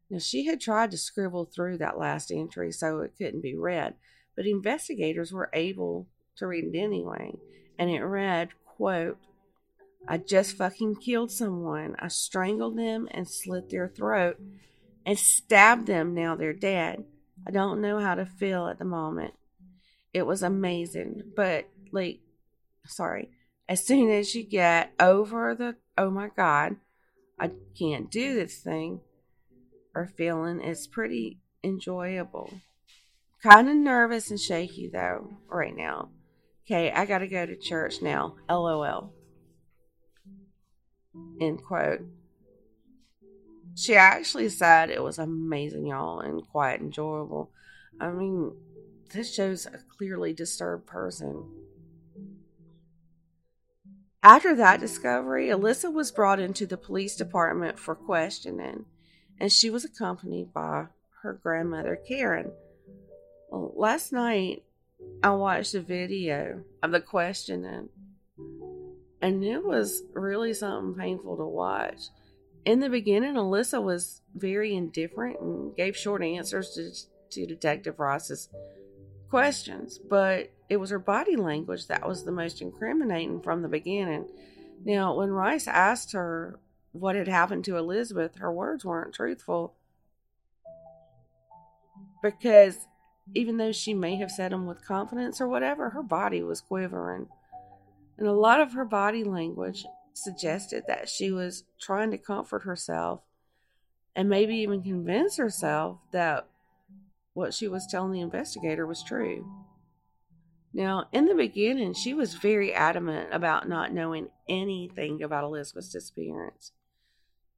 Now, 0.09 0.19
she 0.19 0.47
had 0.47 0.61
tried 0.61 0.91
to 0.91 0.99
scribble 0.99 1.45
through 1.45 1.79
that 1.79 1.99
last 1.99 2.33
entry 2.33 2.73
so 2.73 3.01
it 3.01 3.13
couldn't 3.17 3.43
be 3.43 3.55
read, 3.55 3.95
but 4.35 4.47
investigators 4.47 5.33
were 5.33 5.51
able 5.53 6.09
to 6.37 6.47
read 6.47 6.65
it 6.65 6.79
anyway. 6.79 7.35
And 7.79 7.91
it 7.91 8.03
read, 8.03 8.49
quote, 8.65 9.19
I 10.09 10.17
just 10.17 10.57
fucking 10.57 10.97
killed 10.97 11.31
someone. 11.31 11.95
I 11.99 12.09
strangled 12.09 12.79
them 12.79 13.07
and 13.11 13.29
slit 13.29 13.69
their 13.71 13.89
throat 13.89 14.41
and 15.05 15.19
stabbed 15.19 15.87
them. 15.87 16.15
Now 16.15 16.37
they're 16.37 16.53
dead. 16.53 17.05
I 17.47 17.51
don't 17.51 17.81
know 17.81 18.01
how 18.01 18.15
to 18.15 18.27
feel 18.27 18.67
at 18.67 18.79
the 18.79 18.85
moment. 18.85 19.35
It 20.13 20.27
was 20.27 20.43
amazing. 20.43 21.23
But, 21.37 21.69
like, 21.93 22.21
sorry, 22.87 23.31
as 23.69 23.87
soon 23.87 24.11
as 24.11 24.35
you 24.35 24.43
get 24.45 24.93
over 24.99 25.55
the, 25.55 25.77
oh 25.97 26.11
my 26.11 26.29
God, 26.37 26.77
I 27.39 27.53
can't 27.79 28.11
do 28.11 28.35
this 28.35 28.59
thing, 28.59 29.01
or 29.95 30.11
feeling, 30.17 30.61
it's 30.61 30.87
pretty 30.87 31.39
enjoyable. 31.63 32.53
Kind 33.43 33.69
of 33.69 33.77
nervous 33.77 34.31
and 34.31 34.39
shaky 34.39 34.91
though, 34.93 35.31
right 35.49 35.75
now. 35.75 36.11
Okay, 36.67 36.91
I 36.91 37.07
gotta 37.07 37.27
go 37.27 37.47
to 37.47 37.57
church 37.57 38.03
now. 38.03 38.37
LOL. 38.49 39.15
End 41.41 41.63
quote. 41.65 42.03
She 43.75 43.95
actually 43.95 44.49
said 44.51 44.91
it 44.91 45.03
was 45.03 45.19
amazing, 45.19 45.87
y'all, 45.87 46.21
and 46.21 46.47
quite 46.47 46.81
enjoyable. 46.81 47.51
I 48.01 48.11
mean, 48.11 48.53
this 49.11 49.35
shows 49.35 49.67
a 49.67 49.79
clearly 49.97 50.33
disturbed 50.33 50.87
person. 50.87 51.45
After 54.23 54.55
that 54.57 54.81
discovery, 54.81 55.49
Alyssa 55.49 55.93
was 55.93 56.13
brought 56.13 56.41
into 56.41 56.67
the 56.67 56.77
police 56.77 57.17
department 57.17 57.79
for 57.79 57.95
questioning, 57.95 58.85
and 59.39 59.51
she 59.51 59.71
was 59.71 59.85
accompanied 59.85 60.53
by 60.53 60.87
her 61.23 61.33
grandmother, 61.33 61.97
Karen 61.97 62.53
well, 63.51 63.73
last 63.77 64.13
night 64.13 64.63
I 65.23 65.31
watched 65.31 65.75
a 65.75 65.81
video 65.81 66.63
of 66.83 66.93
the 66.93 67.01
questioning, 67.01 67.89
and 69.21 69.45
it 69.45 69.65
was 69.65 70.03
really 70.13 70.55
something 70.55 70.95
painful 70.95 71.37
to 71.37 71.47
watch. 71.47 72.09
In 72.65 72.81
the 72.81 72.89
beginning, 72.89 73.35
Alyssa 73.35 73.83
was 73.83 74.23
very 74.35 74.75
indifferent 74.75 75.41
and 75.41 75.77
gave 75.77 75.97
short 75.97 76.23
answers 76.23 76.71
to, 76.75 76.93
to 77.31 77.47
Detective 77.47 77.99
Ross's 77.99 78.49
questions, 79.31 79.99
but 79.99 80.51
it 80.69 80.77
was 80.77 80.91
her 80.91 80.99
body 80.99 81.37
language 81.37 81.87
that 81.87 82.07
was 82.07 82.25
the 82.25 82.33
most 82.33 82.61
incriminating 82.61 83.41
from 83.41 83.63
the 83.63 83.69
beginning. 83.69 84.27
Now, 84.85 85.17
when 85.17 85.31
Rice 85.31 85.67
asked 85.67 86.13
her 86.13 86.59
what 86.93 87.17
had 87.17 87.29
happened 87.29 87.65
to 87.65 87.77
Elizabeth, 87.77 88.37
her 88.37 88.53
words 88.53 88.85
weren't 88.85 89.15
truthful 89.15 89.75
because 92.23 92.87
even 93.35 93.57
though 93.57 93.73
she 93.73 93.95
may 93.95 94.17
have 94.17 94.31
said 94.31 94.53
them 94.53 94.67
with 94.67 94.85
confidence 94.85 95.41
or 95.41 95.49
whatever, 95.49 95.91
her 95.91 96.03
body 96.03 96.43
was 96.43 96.61
quivering. 96.61 97.29
And 98.19 98.27
a 98.27 98.33
lot 98.33 98.61
of 98.61 98.73
her 98.73 98.85
body 98.85 99.25
language 99.25 99.87
suggested 100.13 100.85
that 100.89 101.09
she 101.09 101.31
was 101.31 101.65
trying 101.81 102.11
to 102.11 102.19
comfort 102.19 102.65
herself 102.65 103.21
and 104.15 104.29
maybe 104.29 104.57
even 104.57 104.83
convince 104.83 105.37
herself 105.37 105.99
that 106.11 106.47
what 107.35 107.55
she 107.55 107.69
was 107.69 107.87
telling 107.91 108.13
the 108.13 108.21
investigator 108.21 108.87
was 108.87 109.03
true. 109.03 109.47
Now, 110.73 111.07
in 111.13 111.27
the 111.27 111.35
beginning, 111.35 111.95
she 111.95 112.15
was 112.15 112.35
very 112.35 112.73
adamant 112.73 113.31
about 113.33 113.69
not 113.69 113.93
knowing 113.93 114.29
anything 114.49 115.23
about 115.23 115.45
Elizabeth's 115.45 115.91
disappearance. 115.91 116.73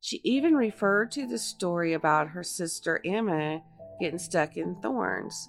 She 0.00 0.20
even 0.24 0.56
referred 0.56 1.10
to 1.12 1.26
the 1.26 1.38
story 1.38 1.92
about 1.92 2.30
her 2.30 2.42
sister 2.42 3.00
Emma 3.04 3.62
getting 4.00 4.18
stuck 4.18 4.56
in 4.56 4.76
thorns. 4.80 5.48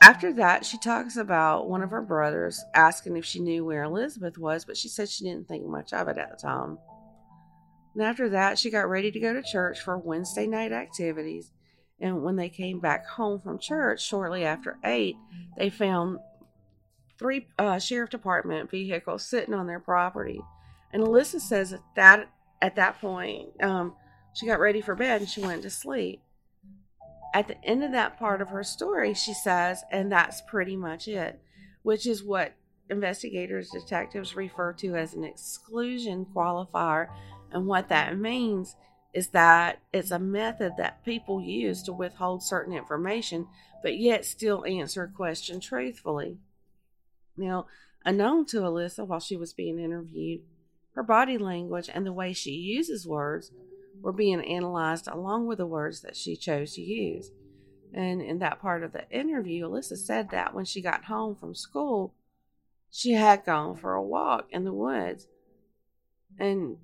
After 0.00 0.32
that, 0.34 0.64
she 0.64 0.78
talks 0.78 1.16
about 1.16 1.68
one 1.68 1.82
of 1.82 1.90
her 1.90 2.02
brothers 2.02 2.64
asking 2.74 3.16
if 3.16 3.24
she 3.24 3.40
knew 3.40 3.64
where 3.64 3.82
Elizabeth 3.82 4.38
was, 4.38 4.64
but 4.64 4.76
she 4.76 4.88
said 4.88 5.08
she 5.08 5.24
didn't 5.24 5.48
think 5.48 5.66
much 5.66 5.92
of 5.92 6.08
it 6.08 6.16
at 6.16 6.30
the 6.30 6.36
time. 6.36 6.78
And 7.94 8.02
after 8.02 8.28
that, 8.30 8.58
she 8.58 8.70
got 8.70 8.88
ready 8.88 9.10
to 9.10 9.20
go 9.20 9.34
to 9.34 9.42
church 9.42 9.80
for 9.80 9.98
Wednesday 9.98 10.46
night 10.46 10.72
activities. 10.72 11.52
And 12.00 12.22
when 12.22 12.36
they 12.36 12.48
came 12.48 12.78
back 12.80 13.06
home 13.06 13.40
from 13.40 13.58
church 13.58 14.04
shortly 14.04 14.44
after 14.44 14.78
8, 14.84 15.16
they 15.56 15.70
found 15.70 16.18
three 17.18 17.48
uh, 17.58 17.78
sheriff 17.78 18.10
department 18.10 18.70
vehicles 18.70 19.24
sitting 19.24 19.54
on 19.54 19.66
their 19.66 19.80
property. 19.80 20.40
And 20.92 21.02
Alyssa 21.02 21.40
says 21.40 21.70
that, 21.70 21.82
that 21.96 22.30
at 22.62 22.76
that 22.76 23.00
point, 23.00 23.48
um, 23.62 23.94
she 24.32 24.46
got 24.46 24.60
ready 24.60 24.80
for 24.80 24.94
bed 24.94 25.20
and 25.20 25.30
she 25.30 25.40
went 25.40 25.62
to 25.62 25.70
sleep. 25.70 26.22
At 27.34 27.48
the 27.48 27.62
end 27.64 27.84
of 27.84 27.92
that 27.92 28.18
part 28.18 28.40
of 28.40 28.48
her 28.48 28.62
story, 28.62 29.12
she 29.14 29.34
says, 29.34 29.82
and 29.90 30.10
that's 30.10 30.40
pretty 30.42 30.76
much 30.76 31.08
it, 31.08 31.40
which 31.82 32.06
is 32.06 32.22
what 32.22 32.54
investigators, 32.88 33.70
detectives 33.70 34.34
refer 34.34 34.72
to 34.74 34.94
as 34.94 35.14
an 35.14 35.24
exclusion 35.24 36.26
qualifier. 36.34 37.08
And 37.50 37.66
what 37.66 37.88
that 37.88 38.18
means 38.18 38.76
is 39.12 39.28
that 39.28 39.80
it's 39.92 40.10
a 40.10 40.18
method 40.18 40.72
that 40.76 41.04
people 41.04 41.40
use 41.40 41.82
to 41.82 41.92
withhold 41.92 42.42
certain 42.42 42.74
information, 42.74 43.46
but 43.82 43.98
yet 43.98 44.24
still 44.24 44.64
answer 44.64 45.04
a 45.04 45.08
question 45.08 45.60
truthfully. 45.60 46.38
Now, 47.36 47.66
unknown 48.04 48.46
to 48.46 48.60
Alyssa 48.60 49.06
while 49.06 49.20
she 49.20 49.36
was 49.36 49.52
being 49.52 49.78
interviewed, 49.78 50.42
her 50.94 51.02
body 51.02 51.38
language 51.38 51.88
and 51.92 52.04
the 52.04 52.12
way 52.12 52.32
she 52.32 52.50
uses 52.50 53.06
words 53.06 53.52
were 54.00 54.12
being 54.12 54.40
analyzed 54.44 55.08
along 55.08 55.46
with 55.46 55.58
the 55.58 55.66
words 55.66 56.02
that 56.02 56.16
she 56.16 56.36
chose 56.36 56.74
to 56.74 56.82
use. 56.82 57.30
And 57.92 58.20
in 58.20 58.38
that 58.40 58.60
part 58.60 58.82
of 58.82 58.92
the 58.92 59.08
interview, 59.10 59.68
Alyssa 59.68 59.96
said 59.96 60.30
that 60.30 60.54
when 60.54 60.64
she 60.64 60.82
got 60.82 61.04
home 61.04 61.34
from 61.34 61.54
school, 61.54 62.14
she 62.90 63.12
had 63.12 63.44
gone 63.44 63.76
for 63.76 63.94
a 63.94 64.02
walk 64.02 64.48
in 64.50 64.64
the 64.64 64.72
woods. 64.72 65.26
And 66.38 66.76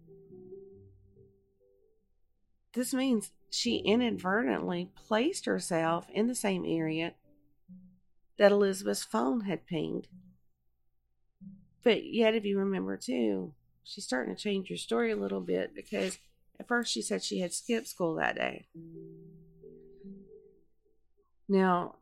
this 2.75 2.93
means 2.93 3.31
she 3.51 3.77
inadvertently 3.77 4.91
placed 4.95 5.47
herself 5.47 6.07
in 6.13 6.27
the 6.27 6.35
same 6.35 6.65
area 6.67 7.15
that 8.37 8.53
Elizabeth's 8.53 9.05
phone 9.05 9.43
had 9.43 9.67
pinged. 9.67 10.09
But 11.85 12.05
yet, 12.05 12.35
if 12.35 12.45
you 12.45 12.59
remember 12.59 12.97
too, 12.97 13.53
she's 13.85 14.05
starting 14.05 14.35
to 14.35 14.41
change 14.41 14.69
her 14.71 14.77
story 14.77 15.13
a 15.13 15.17
little 15.17 15.41
bit 15.41 15.75
because 15.75 16.19
at 16.59 16.67
first 16.67 16.93
she 16.93 17.03
said 17.03 17.23
she 17.23 17.41
had 17.41 17.53
skipped 17.53 17.87
school 17.87 18.17
that 18.17 18.37
day. 18.37 18.67
Now, 21.49 21.97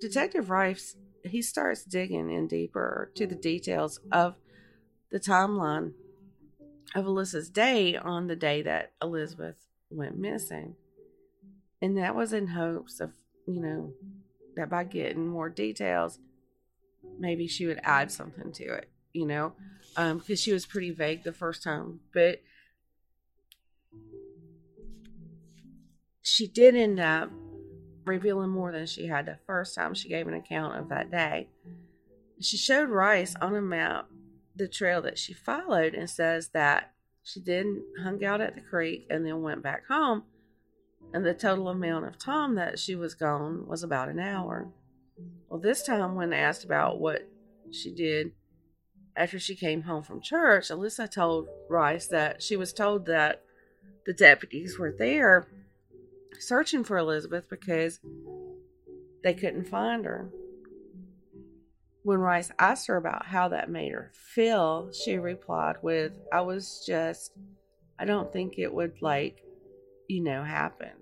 Detective 0.00 0.48
Rice, 0.48 0.96
he 1.24 1.42
starts 1.42 1.84
digging 1.84 2.30
in 2.30 2.46
deeper 2.46 3.10
to 3.16 3.26
the 3.26 3.34
details 3.34 4.00
of 4.12 4.36
the 5.10 5.20
timeline 5.20 5.92
of 6.94 7.04
Alyssa's 7.04 7.50
day 7.50 7.96
on 7.96 8.28
the 8.28 8.36
day 8.36 8.62
that 8.62 8.92
Elizabeth 9.02 9.65
went 9.90 10.18
missing. 10.18 10.76
And 11.82 11.96
that 11.98 12.14
was 12.14 12.32
in 12.32 12.48
hopes 12.48 13.00
of, 13.00 13.12
you 13.46 13.60
know, 13.60 13.92
that 14.56 14.70
by 14.70 14.84
getting 14.84 15.26
more 15.26 15.48
details, 15.48 16.18
maybe 17.18 17.46
she 17.46 17.66
would 17.66 17.80
add 17.82 18.10
something 18.10 18.52
to 18.52 18.64
it, 18.64 18.88
you 19.12 19.26
know, 19.26 19.52
because 19.94 20.30
um, 20.30 20.36
she 20.36 20.52
was 20.52 20.66
pretty 20.66 20.90
vague 20.90 21.22
the 21.22 21.32
first 21.32 21.62
time. 21.62 22.00
But 22.12 22.40
she 26.22 26.48
did 26.48 26.74
end 26.74 26.98
up 26.98 27.30
revealing 28.04 28.50
more 28.50 28.72
than 28.72 28.86
she 28.86 29.06
had 29.06 29.26
the 29.26 29.38
first 29.46 29.74
time 29.74 29.94
she 29.94 30.08
gave 30.08 30.26
an 30.28 30.34
account 30.34 30.78
of 30.78 30.88
that 30.88 31.10
day. 31.10 31.48
She 32.40 32.56
showed 32.56 32.88
Rice 32.88 33.34
on 33.40 33.54
a 33.54 33.60
map 33.60 34.08
the 34.54 34.68
trail 34.68 35.02
that 35.02 35.18
she 35.18 35.34
followed 35.34 35.94
and 35.94 36.08
says 36.08 36.48
that 36.48 36.92
she 37.26 37.40
then 37.40 37.82
hung 38.04 38.24
out 38.24 38.40
at 38.40 38.54
the 38.54 38.60
creek 38.60 39.04
and 39.10 39.26
then 39.26 39.42
went 39.42 39.60
back 39.60 39.88
home. 39.88 40.22
And 41.12 41.26
the 41.26 41.34
total 41.34 41.68
amount 41.68 42.06
of 42.06 42.18
time 42.18 42.54
that 42.54 42.78
she 42.78 42.94
was 42.94 43.14
gone 43.14 43.66
was 43.66 43.82
about 43.82 44.08
an 44.08 44.20
hour. 44.20 44.68
Well, 45.48 45.58
this 45.58 45.82
time, 45.82 46.14
when 46.14 46.32
asked 46.32 46.62
about 46.62 47.00
what 47.00 47.28
she 47.72 47.92
did 47.92 48.30
after 49.16 49.40
she 49.40 49.56
came 49.56 49.82
home 49.82 50.04
from 50.04 50.20
church, 50.20 50.68
Alyssa 50.68 51.10
told 51.10 51.48
Rice 51.68 52.06
that 52.08 52.42
she 52.42 52.56
was 52.56 52.72
told 52.72 53.06
that 53.06 53.42
the 54.04 54.12
deputies 54.12 54.78
were 54.78 54.94
there 54.96 55.48
searching 56.38 56.84
for 56.84 56.96
Elizabeth 56.96 57.48
because 57.50 57.98
they 59.24 59.34
couldn't 59.34 59.66
find 59.66 60.04
her. 60.04 60.30
When 62.06 62.20
Rice 62.20 62.52
asked 62.60 62.86
her 62.86 62.96
about 62.96 63.26
how 63.26 63.48
that 63.48 63.68
made 63.68 63.90
her 63.90 64.12
feel, 64.14 64.92
she 64.92 65.18
replied 65.18 65.78
with, 65.82 66.12
I 66.32 66.40
was 66.42 66.84
just, 66.86 67.32
I 67.98 68.04
don't 68.04 68.32
think 68.32 68.58
it 68.58 68.72
would, 68.72 69.02
like, 69.02 69.42
you 70.06 70.22
know, 70.22 70.44
happen. 70.44 70.92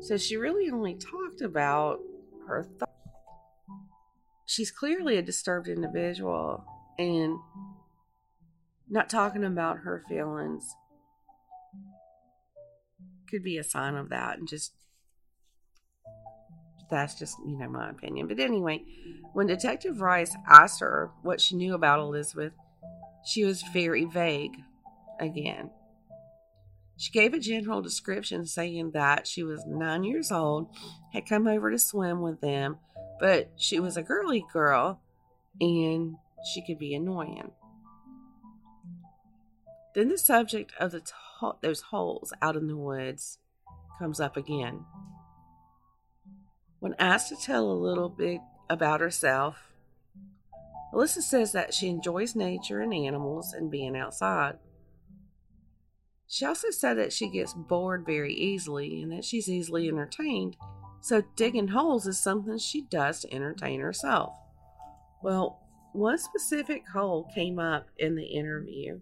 So 0.00 0.16
she 0.16 0.38
really 0.38 0.70
only 0.70 0.94
talked 0.94 1.42
about 1.42 2.00
her 2.48 2.64
thoughts. 2.64 2.92
She's 4.46 4.70
clearly 4.70 5.18
a 5.18 5.22
disturbed 5.22 5.68
individual 5.68 6.64
and 6.98 7.38
not 8.88 9.10
talking 9.10 9.44
about 9.44 9.80
her 9.80 10.02
feelings 10.08 10.66
could 13.28 13.42
be 13.42 13.58
a 13.58 13.64
sign 13.64 13.96
of 13.96 14.08
that 14.08 14.38
and 14.38 14.48
just 14.48 14.72
that's 16.90 17.18
just, 17.18 17.38
you 17.46 17.58
know, 17.58 17.68
my 17.68 17.90
opinion. 17.90 18.28
But 18.28 18.38
anyway, 18.38 18.84
when 19.32 19.46
Detective 19.46 20.00
Rice 20.00 20.36
asked 20.48 20.80
her 20.80 21.10
what 21.22 21.40
she 21.40 21.56
knew 21.56 21.74
about 21.74 22.00
Elizabeth, 22.00 22.52
she 23.24 23.44
was 23.44 23.62
very 23.72 24.04
vague 24.04 24.56
again. 25.20 25.70
She 26.96 27.12
gave 27.12 27.34
a 27.34 27.38
general 27.38 27.82
description 27.82 28.46
saying 28.46 28.92
that 28.92 29.26
she 29.26 29.42
was 29.42 29.66
nine 29.66 30.04
years 30.04 30.32
old, 30.32 30.68
had 31.12 31.28
come 31.28 31.46
over 31.46 31.70
to 31.70 31.78
swim 31.78 32.22
with 32.22 32.40
them, 32.40 32.78
but 33.20 33.50
she 33.56 33.80
was 33.80 33.96
a 33.96 34.02
girly 34.02 34.44
girl 34.52 35.00
and 35.60 36.16
she 36.52 36.64
could 36.64 36.78
be 36.78 36.94
annoying. 36.94 37.50
Then 39.94 40.08
the 40.08 40.18
subject 40.18 40.72
of 40.78 40.92
the 40.92 41.02
those 41.62 41.80
holes 41.82 42.32
out 42.40 42.56
in 42.56 42.66
the 42.66 42.76
woods 42.76 43.38
comes 43.98 44.20
up 44.20 44.36
again. 44.36 44.84
When 46.78 46.94
asked 46.98 47.30
to 47.30 47.36
tell 47.36 47.70
a 47.70 47.72
little 47.72 48.08
bit 48.08 48.40
about 48.68 49.00
herself, 49.00 49.72
Alyssa 50.92 51.22
says 51.22 51.52
that 51.52 51.74
she 51.74 51.88
enjoys 51.88 52.36
nature 52.36 52.80
and 52.80 52.92
animals 52.92 53.52
and 53.52 53.70
being 53.70 53.96
outside. 53.96 54.58
She 56.28 56.44
also 56.44 56.70
said 56.70 56.94
that 56.98 57.12
she 57.12 57.28
gets 57.28 57.54
bored 57.54 58.04
very 58.04 58.34
easily 58.34 59.02
and 59.02 59.12
that 59.12 59.24
she's 59.24 59.48
easily 59.48 59.88
entertained, 59.88 60.56
so 61.00 61.22
digging 61.36 61.68
holes 61.68 62.06
is 62.06 62.18
something 62.18 62.58
she 62.58 62.82
does 62.82 63.20
to 63.20 63.32
entertain 63.32 63.80
herself. 63.80 64.34
Well, 65.22 65.62
one 65.92 66.18
specific 66.18 66.88
hole 66.88 67.30
came 67.34 67.58
up 67.58 67.88
in 67.96 68.16
the 68.16 68.26
interview, 68.26 69.00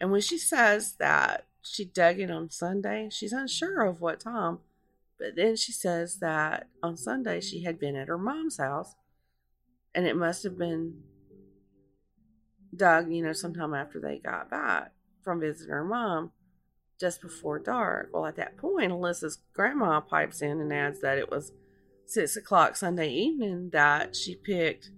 and 0.00 0.10
when 0.10 0.20
she 0.20 0.38
says 0.38 0.94
that 0.98 1.46
she 1.62 1.84
dug 1.84 2.18
it 2.18 2.30
on 2.30 2.50
Sunday, 2.50 3.08
she's 3.10 3.32
unsure 3.32 3.82
of 3.82 4.00
what 4.00 4.20
time 4.20 4.60
but 5.22 5.36
then 5.36 5.54
she 5.54 5.70
says 5.70 6.16
that 6.16 6.66
on 6.82 6.96
Sunday 6.96 7.40
she 7.40 7.62
had 7.62 7.78
been 7.78 7.94
at 7.94 8.08
her 8.08 8.18
mom's 8.18 8.56
house 8.56 8.96
and 9.94 10.04
it 10.04 10.16
must 10.16 10.42
have 10.42 10.58
been 10.58 11.00
dug, 12.74 13.12
you 13.12 13.22
know, 13.22 13.32
sometime 13.32 13.72
after 13.72 14.00
they 14.00 14.18
got 14.18 14.50
back 14.50 14.90
from 15.22 15.38
visiting 15.38 15.72
her 15.72 15.84
mom 15.84 16.32
just 16.98 17.20
before 17.20 17.60
dark. 17.60 18.08
Well, 18.12 18.26
at 18.26 18.34
that 18.34 18.56
point, 18.56 18.90
Alyssa's 18.90 19.38
grandma 19.52 20.00
pipes 20.00 20.42
in 20.42 20.60
and 20.60 20.72
adds 20.72 21.00
that 21.02 21.18
it 21.18 21.30
was 21.30 21.52
six 22.04 22.34
o'clock 22.34 22.74
Sunday 22.74 23.10
evening 23.10 23.70
that 23.72 24.16
she 24.16 24.34
picked 24.34 24.90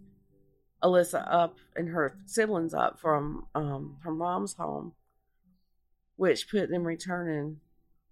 Alyssa 0.82 1.22
up 1.30 1.58
and 1.76 1.90
her 1.90 2.16
siblings 2.24 2.72
up 2.72 2.98
from 2.98 3.46
um, 3.54 3.98
her 4.04 4.12
mom's 4.12 4.54
home, 4.54 4.94
which 6.16 6.48
put 6.48 6.70
them 6.70 6.84
returning 6.84 7.60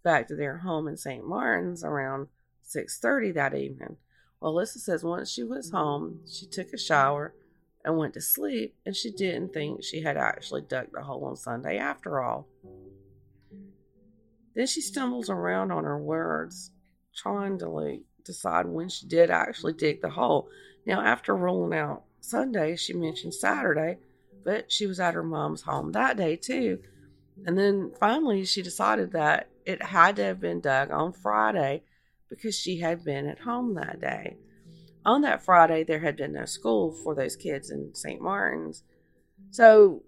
back 0.03 0.29
to 0.29 0.37
their 0.37 0.59
home 0.59 0.89
in 0.89 0.97
St. 0.97 1.27
Martin's 1.27 1.85
around 1.85 2.29
6:30 2.63 3.33
that 3.33 3.55
evening. 3.55 3.97
Well, 4.41 4.55
Alyssa 4.55 4.79
says 4.79 5.05
once 5.05 5.31
she 5.31 5.45
was 5.45 5.71
home, 5.71 6.21
she 6.27 6.47
took 6.47 6.73
a 6.73 6.79
shower 6.79 7.35
and 7.85 7.97
went 7.97 8.15
to 8.15 8.21
sleep, 8.21 8.77
and 8.87 8.95
she 8.95 9.11
didn't 9.11 9.53
think 9.53 9.83
she 9.83 10.03
had 10.03 10.17
actually 10.17 10.63
dug 10.63 10.93
the 10.93 11.03
hole 11.03 11.25
on 11.25 11.37
Sunday 11.37 11.79
after 11.79 12.21
all. 12.21 12.49
Then 14.55 14.67
she 14.67 14.81
stumbles 14.81 15.31
around 15.31 15.71
on 15.71 15.85
her 15.85 15.99
words, 15.99 16.71
trying 17.15 17.59
to 17.59 17.69
like, 17.69 18.03
decide 18.25 18.67
when 18.67 18.89
she 18.89 19.07
did 19.07 19.31
actually 19.31 19.73
dig 19.73 20.03
the 20.03 20.11
hole. 20.11 20.49
Now, 20.87 21.01
after 21.01 21.35
ruling 21.35 21.77
out 21.79 22.05
Sunday, 22.21 22.77
she 22.77 22.93
mentioned 22.93 23.35
Saturday, 23.35 23.99
but 24.45 24.71
she 24.71 24.87
was 24.87 25.01
at 25.01 25.15
her 25.15 25.23
mom's 25.23 25.63
home 25.63 25.93
that 25.93 26.17
day 26.17 26.37
too. 26.37 26.81
And 27.47 27.59
then 27.59 27.93
finally, 27.99 28.45
she 28.45 28.63
decided 28.63 29.13
that 29.13 29.49
it 29.65 29.83
had 29.83 30.17
to 30.17 30.25
have 30.25 30.41
been 30.41 30.61
dug 30.61 30.91
on 30.91 31.13
Friday 31.13 31.83
because 32.29 32.59
she 32.59 32.81
had 32.81 33.05
been 33.05 33.27
at 33.27 33.41
home 33.41 33.75
that 33.75 34.01
day. 34.01 34.37
On 35.05 35.23
that 35.23 35.45
Friday, 35.45 35.85
there 35.85 36.01
had 36.01 36.17
been 36.17 36.33
no 36.33 36.45
school 36.45 36.93
for 36.93 37.15
those 37.15 37.37
kids 37.37 37.71
in 37.71 37.95
St. 37.95 38.21
Martin's. 38.21 38.85
So, 39.51 40.03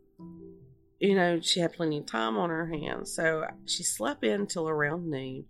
you 1.01 1.15
know, 1.15 1.41
she 1.41 1.61
had 1.61 1.73
plenty 1.73 1.99
of 1.99 2.07
time 2.07 2.37
on 2.37 2.51
her 2.51 2.67
hands. 2.67 3.13
So 3.13 3.47
she 3.67 3.83
slept 3.83 4.25
in 4.25 4.47
till 4.47 4.69
around 4.69 5.11
noon. 5.11 5.47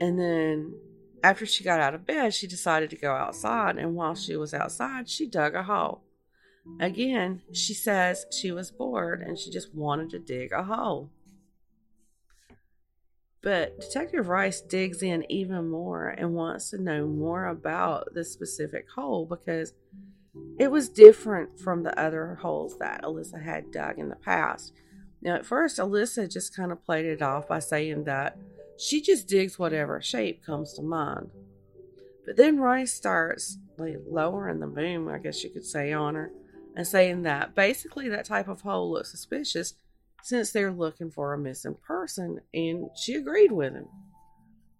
And 0.00 0.18
then 0.18 0.74
after 1.22 1.46
she 1.46 1.64
got 1.64 1.80
out 1.80 1.94
of 1.94 2.06
bed, 2.06 2.34
she 2.34 2.46
decided 2.46 2.90
to 2.90 2.96
go 2.96 3.12
outside. 3.12 3.78
And 3.78 3.94
while 3.94 4.14
she 4.14 4.36
was 4.36 4.52
outside, 4.52 5.08
she 5.08 5.26
dug 5.26 5.54
a 5.54 5.62
hole. 5.62 6.02
Again, 6.80 7.42
she 7.52 7.74
says 7.74 8.26
she 8.30 8.52
was 8.52 8.70
bored 8.70 9.22
and 9.22 9.38
she 9.38 9.50
just 9.50 9.74
wanted 9.74 10.10
to 10.10 10.18
dig 10.18 10.52
a 10.52 10.64
hole. 10.64 11.10
But 13.42 13.80
Detective 13.80 14.28
Rice 14.28 14.60
digs 14.60 15.02
in 15.02 15.24
even 15.30 15.68
more 15.70 16.08
and 16.08 16.34
wants 16.34 16.70
to 16.70 16.82
know 16.82 17.06
more 17.06 17.46
about 17.46 18.12
this 18.12 18.32
specific 18.32 18.90
hole 18.90 19.24
because 19.24 19.72
it 20.58 20.70
was 20.70 20.88
different 20.88 21.60
from 21.60 21.82
the 21.82 21.98
other 21.98 22.34
holes 22.42 22.78
that 22.78 23.02
Alyssa 23.02 23.42
had 23.42 23.70
dug 23.70 23.98
in 23.98 24.08
the 24.08 24.16
past. 24.16 24.72
Now, 25.22 25.36
at 25.36 25.46
first, 25.46 25.78
Alyssa 25.78 26.30
just 26.30 26.56
kind 26.56 26.72
of 26.72 26.84
played 26.84 27.06
it 27.06 27.22
off 27.22 27.48
by 27.48 27.60
saying 27.60 28.04
that 28.04 28.36
she 28.76 29.00
just 29.00 29.28
digs 29.28 29.58
whatever 29.58 30.02
shape 30.02 30.44
comes 30.44 30.72
to 30.74 30.82
mind. 30.82 31.30
But 32.26 32.36
then 32.36 32.58
Rice 32.58 32.92
starts 32.92 33.58
like 33.78 33.98
lowering 34.08 34.60
the 34.60 34.66
boom, 34.66 35.08
I 35.08 35.18
guess 35.18 35.44
you 35.44 35.50
could 35.50 35.64
say, 35.64 35.92
on 35.92 36.16
her 36.16 36.32
and 36.76 36.86
saying 36.86 37.22
that 37.22 37.54
basically 37.54 38.08
that 38.10 38.26
type 38.26 38.46
of 38.46 38.60
hole 38.60 38.92
looks 38.92 39.10
suspicious 39.10 39.74
since 40.22 40.52
they're 40.52 40.72
looking 40.72 41.10
for 41.10 41.32
a 41.32 41.38
missing 41.38 41.76
person, 41.86 42.40
and 42.52 42.90
she 42.94 43.14
agreed 43.14 43.50
with 43.50 43.72
him. 43.72 43.88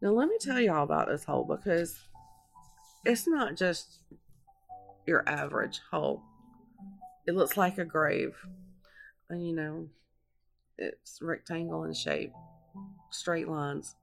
Now, 0.02 0.10
let 0.10 0.28
me 0.28 0.36
tell 0.38 0.60
y'all 0.60 0.84
about 0.84 1.08
this 1.08 1.24
hole 1.24 1.44
because 1.44 1.98
it's 3.04 3.26
not 3.26 3.56
just 3.56 4.00
your 5.06 5.26
average 5.28 5.80
hole, 5.90 6.22
it 7.26 7.34
looks 7.34 7.56
like 7.56 7.78
a 7.78 7.84
grave. 7.84 8.34
And 9.30 9.46
you 9.46 9.54
know, 9.54 9.88
it's 10.78 11.20
rectangle 11.22 11.84
in 11.84 11.94
shape, 11.94 12.32
straight 13.10 13.48
lines, 13.48 13.94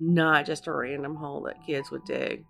not 0.00 0.46
just 0.46 0.66
a 0.66 0.72
random 0.72 1.14
hole 1.14 1.42
that 1.42 1.64
kids 1.64 1.90
would 1.90 2.04
dig. 2.04 2.44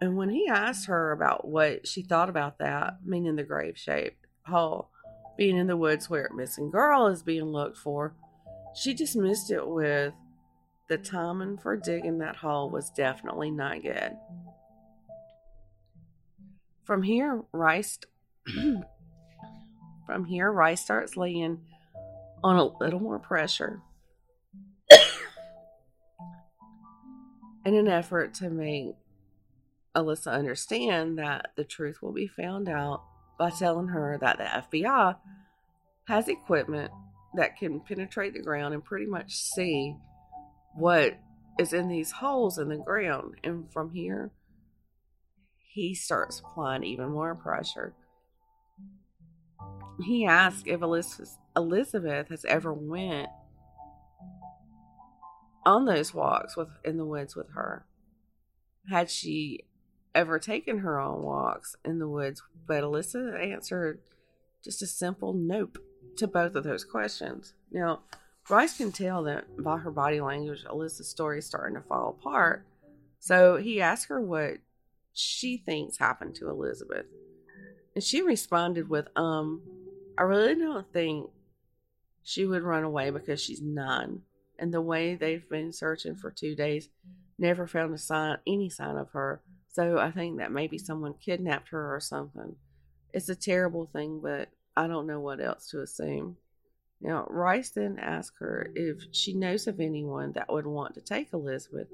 And 0.00 0.16
when 0.16 0.30
he 0.30 0.48
asked 0.48 0.86
her 0.86 1.12
about 1.12 1.48
what 1.48 1.86
she 1.86 2.02
thought 2.02 2.28
about 2.28 2.58
that, 2.58 2.98
meaning 3.04 3.36
the 3.36 3.42
grave 3.42 3.76
shaped 3.76 4.26
hole, 4.46 4.90
being 5.36 5.56
in 5.56 5.66
the 5.66 5.76
woods 5.76 6.08
where 6.08 6.26
a 6.26 6.34
missing 6.34 6.70
girl 6.70 7.06
is 7.08 7.22
being 7.22 7.46
looked 7.46 7.76
for, 7.76 8.14
she 8.74 8.94
dismissed 8.94 9.50
it 9.50 9.66
with 9.66 10.12
the 10.88 10.98
timing 10.98 11.58
for 11.58 11.76
digging 11.76 12.18
that 12.18 12.36
hole 12.36 12.70
was 12.70 12.90
definitely 12.90 13.50
not 13.50 13.82
good. 13.82 14.16
From 16.84 17.02
here, 17.02 17.42
Rice 17.52 17.98
from 20.06 20.24
here, 20.24 20.50
Rice 20.50 20.80
starts 20.80 21.16
laying 21.16 21.60
on 22.42 22.56
a 22.56 22.64
little 22.64 23.00
more 23.00 23.18
pressure 23.18 23.82
in 27.64 27.74
an 27.74 27.88
effort 27.88 28.32
to 28.34 28.48
make 28.48 28.94
Alyssa 29.96 30.32
understand 30.32 31.18
that 31.18 31.52
the 31.56 31.64
truth 31.64 32.02
will 32.02 32.12
be 32.12 32.28
found 32.28 32.68
out 32.68 33.02
by 33.38 33.50
telling 33.50 33.88
her 33.88 34.18
that 34.20 34.38
the 34.38 34.78
FBI 34.78 35.16
has 36.06 36.28
equipment 36.28 36.90
that 37.34 37.56
can 37.56 37.80
penetrate 37.80 38.34
the 38.34 38.42
ground 38.42 38.74
and 38.74 38.84
pretty 38.84 39.06
much 39.06 39.34
see 39.34 39.96
what 40.74 41.18
is 41.58 41.72
in 41.72 41.88
these 41.88 42.12
holes 42.12 42.58
in 42.58 42.68
the 42.68 42.76
ground. 42.76 43.34
And 43.42 43.72
from 43.72 43.90
here, 43.92 44.30
he 45.72 45.94
starts 45.94 46.40
applying 46.40 46.84
even 46.84 47.10
more 47.10 47.34
pressure. 47.34 47.94
He 50.04 50.24
asks 50.24 50.62
if 50.66 50.80
Elizabeth 51.56 52.28
has 52.28 52.44
ever 52.44 52.72
went 52.72 53.28
on 55.66 55.84
those 55.84 56.14
walks 56.14 56.56
with 56.56 56.68
in 56.84 56.96
the 56.96 57.04
woods 57.04 57.36
with 57.36 57.50
her. 57.54 57.84
Had 58.88 59.10
she 59.10 59.64
ever 60.14 60.38
taken 60.38 60.78
her 60.78 60.98
on 60.98 61.22
walks 61.22 61.76
in 61.84 61.98
the 61.98 62.08
woods, 62.08 62.42
but 62.66 62.82
Alyssa 62.82 63.52
answered 63.52 64.00
just 64.64 64.82
a 64.82 64.86
simple 64.86 65.32
nope 65.32 65.78
to 66.16 66.26
both 66.26 66.54
of 66.54 66.64
those 66.64 66.84
questions. 66.84 67.54
Now, 67.70 68.00
Rice 68.48 68.78
can 68.78 68.92
tell 68.92 69.22
that 69.24 69.62
by 69.62 69.78
her 69.78 69.90
body 69.90 70.20
language, 70.20 70.64
Alyssa's 70.64 71.08
story 71.08 71.38
is 71.38 71.46
starting 71.46 71.76
to 71.76 71.86
fall 71.86 72.16
apart. 72.18 72.64
So 73.20 73.56
he 73.56 73.80
asked 73.80 74.08
her 74.08 74.20
what 74.20 74.58
she 75.12 75.58
thinks 75.58 75.98
happened 75.98 76.34
to 76.36 76.48
Elizabeth. 76.48 77.06
And 77.94 78.02
she 78.02 78.22
responded 78.22 78.88
with, 78.88 79.08
um, 79.16 79.62
I 80.16 80.22
really 80.22 80.54
don't 80.54 80.90
think 80.92 81.28
she 82.22 82.46
would 82.46 82.62
run 82.62 82.84
away 82.84 83.10
because 83.10 83.40
she's 83.40 83.60
nine. 83.60 84.22
And 84.58 84.72
the 84.72 84.80
way 84.80 85.14
they've 85.14 85.48
been 85.48 85.72
searching 85.72 86.16
for 86.16 86.30
two 86.30 86.54
days, 86.54 86.88
never 87.38 87.66
found 87.66 87.94
a 87.94 87.98
sign, 87.98 88.38
any 88.46 88.70
sign 88.70 88.96
of 88.96 89.10
her. 89.10 89.40
So 89.78 89.96
I 89.96 90.10
think 90.10 90.38
that 90.38 90.50
maybe 90.50 90.76
someone 90.76 91.14
kidnapped 91.24 91.68
her 91.68 91.94
or 91.94 92.00
something. 92.00 92.56
It's 93.14 93.28
a 93.28 93.36
terrible 93.36 93.88
thing, 93.92 94.18
but 94.20 94.48
I 94.76 94.88
don't 94.88 95.06
know 95.06 95.20
what 95.20 95.40
else 95.40 95.70
to 95.70 95.82
assume. 95.82 96.36
Now, 97.00 97.28
Rice 97.30 97.70
then 97.70 97.96
asks 98.00 98.34
her 98.40 98.72
if 98.74 99.04
she 99.12 99.34
knows 99.34 99.68
of 99.68 99.78
anyone 99.78 100.32
that 100.32 100.52
would 100.52 100.66
want 100.66 100.94
to 100.94 101.00
take 101.00 101.32
Elizabeth, 101.32 101.86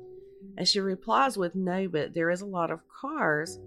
and 0.56 0.66
she 0.66 0.80
replies 0.80 1.36
with 1.36 1.54
no, 1.54 1.86
but 1.88 2.14
there 2.14 2.30
is 2.30 2.40
a 2.40 2.46
lot 2.46 2.70
of 2.70 2.80
cars 2.88 3.58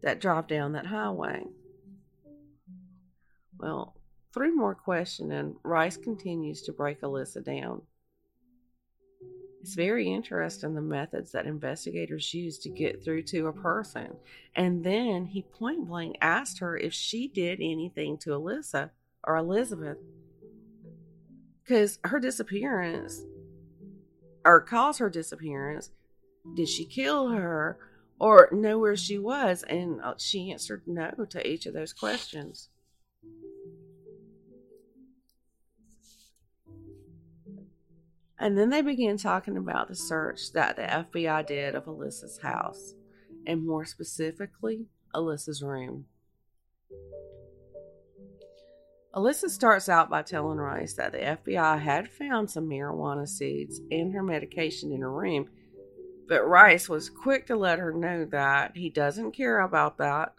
that 0.00 0.20
drive 0.20 0.46
down 0.46 0.74
that 0.74 0.86
highway. 0.86 1.42
Well, 3.58 3.96
three 4.32 4.54
more 4.54 4.76
questioning, 4.76 5.56
Rice 5.64 5.96
continues 5.96 6.62
to 6.62 6.72
break 6.72 7.00
Alyssa 7.00 7.44
down. 7.44 7.82
It's 9.60 9.74
very 9.74 10.08
interesting 10.12 10.74
the 10.74 10.80
methods 10.80 11.32
that 11.32 11.46
investigators 11.46 12.32
use 12.32 12.58
to 12.60 12.68
get 12.68 13.02
through 13.02 13.24
to 13.24 13.48
a 13.48 13.52
person. 13.52 14.16
And 14.54 14.84
then 14.84 15.26
he 15.26 15.42
point 15.42 15.88
blank 15.88 16.16
asked 16.20 16.60
her 16.60 16.76
if 16.76 16.92
she 16.94 17.28
did 17.28 17.58
anything 17.60 18.18
to 18.18 18.30
Alyssa 18.30 18.90
or 19.24 19.36
Elizabeth. 19.36 19.98
Because 21.64 21.98
her 22.04 22.20
disappearance, 22.20 23.20
or 24.44 24.60
cause 24.60 24.98
her 24.98 25.10
disappearance, 25.10 25.90
did 26.54 26.68
she 26.68 26.86
kill 26.86 27.28
her 27.28 27.78
or 28.18 28.48
know 28.52 28.78
where 28.78 28.96
she 28.96 29.18
was? 29.18 29.64
And 29.64 30.00
uh, 30.00 30.14
she 30.18 30.50
answered 30.50 30.82
no 30.86 31.10
to 31.28 31.46
each 31.46 31.66
of 31.66 31.74
those 31.74 31.92
questions. 31.92 32.68
And 38.40 38.56
then 38.56 38.70
they 38.70 38.82
began 38.82 39.16
talking 39.16 39.56
about 39.56 39.88
the 39.88 39.96
search 39.96 40.52
that 40.52 40.76
the 40.76 40.82
FBI 40.82 41.46
did 41.46 41.74
of 41.74 41.86
Alyssa's 41.86 42.38
house, 42.38 42.94
and 43.46 43.66
more 43.66 43.84
specifically, 43.84 44.86
Alyssa's 45.14 45.62
room. 45.62 46.06
Alyssa 49.14 49.48
starts 49.48 49.88
out 49.88 50.10
by 50.10 50.22
telling 50.22 50.58
Rice 50.58 50.94
that 50.94 51.12
the 51.12 51.18
FBI 51.18 51.80
had 51.80 52.08
found 52.08 52.50
some 52.50 52.68
marijuana 52.68 53.26
seeds 53.26 53.80
and 53.90 54.12
her 54.12 54.22
medication 54.22 54.92
in 54.92 55.00
her 55.00 55.10
room, 55.10 55.48
but 56.28 56.46
Rice 56.46 56.88
was 56.88 57.10
quick 57.10 57.46
to 57.46 57.56
let 57.56 57.80
her 57.80 57.92
know 57.92 58.26
that 58.26 58.76
he 58.76 58.90
doesn't 58.90 59.32
care 59.32 59.60
about 59.60 59.98
that, 59.98 60.34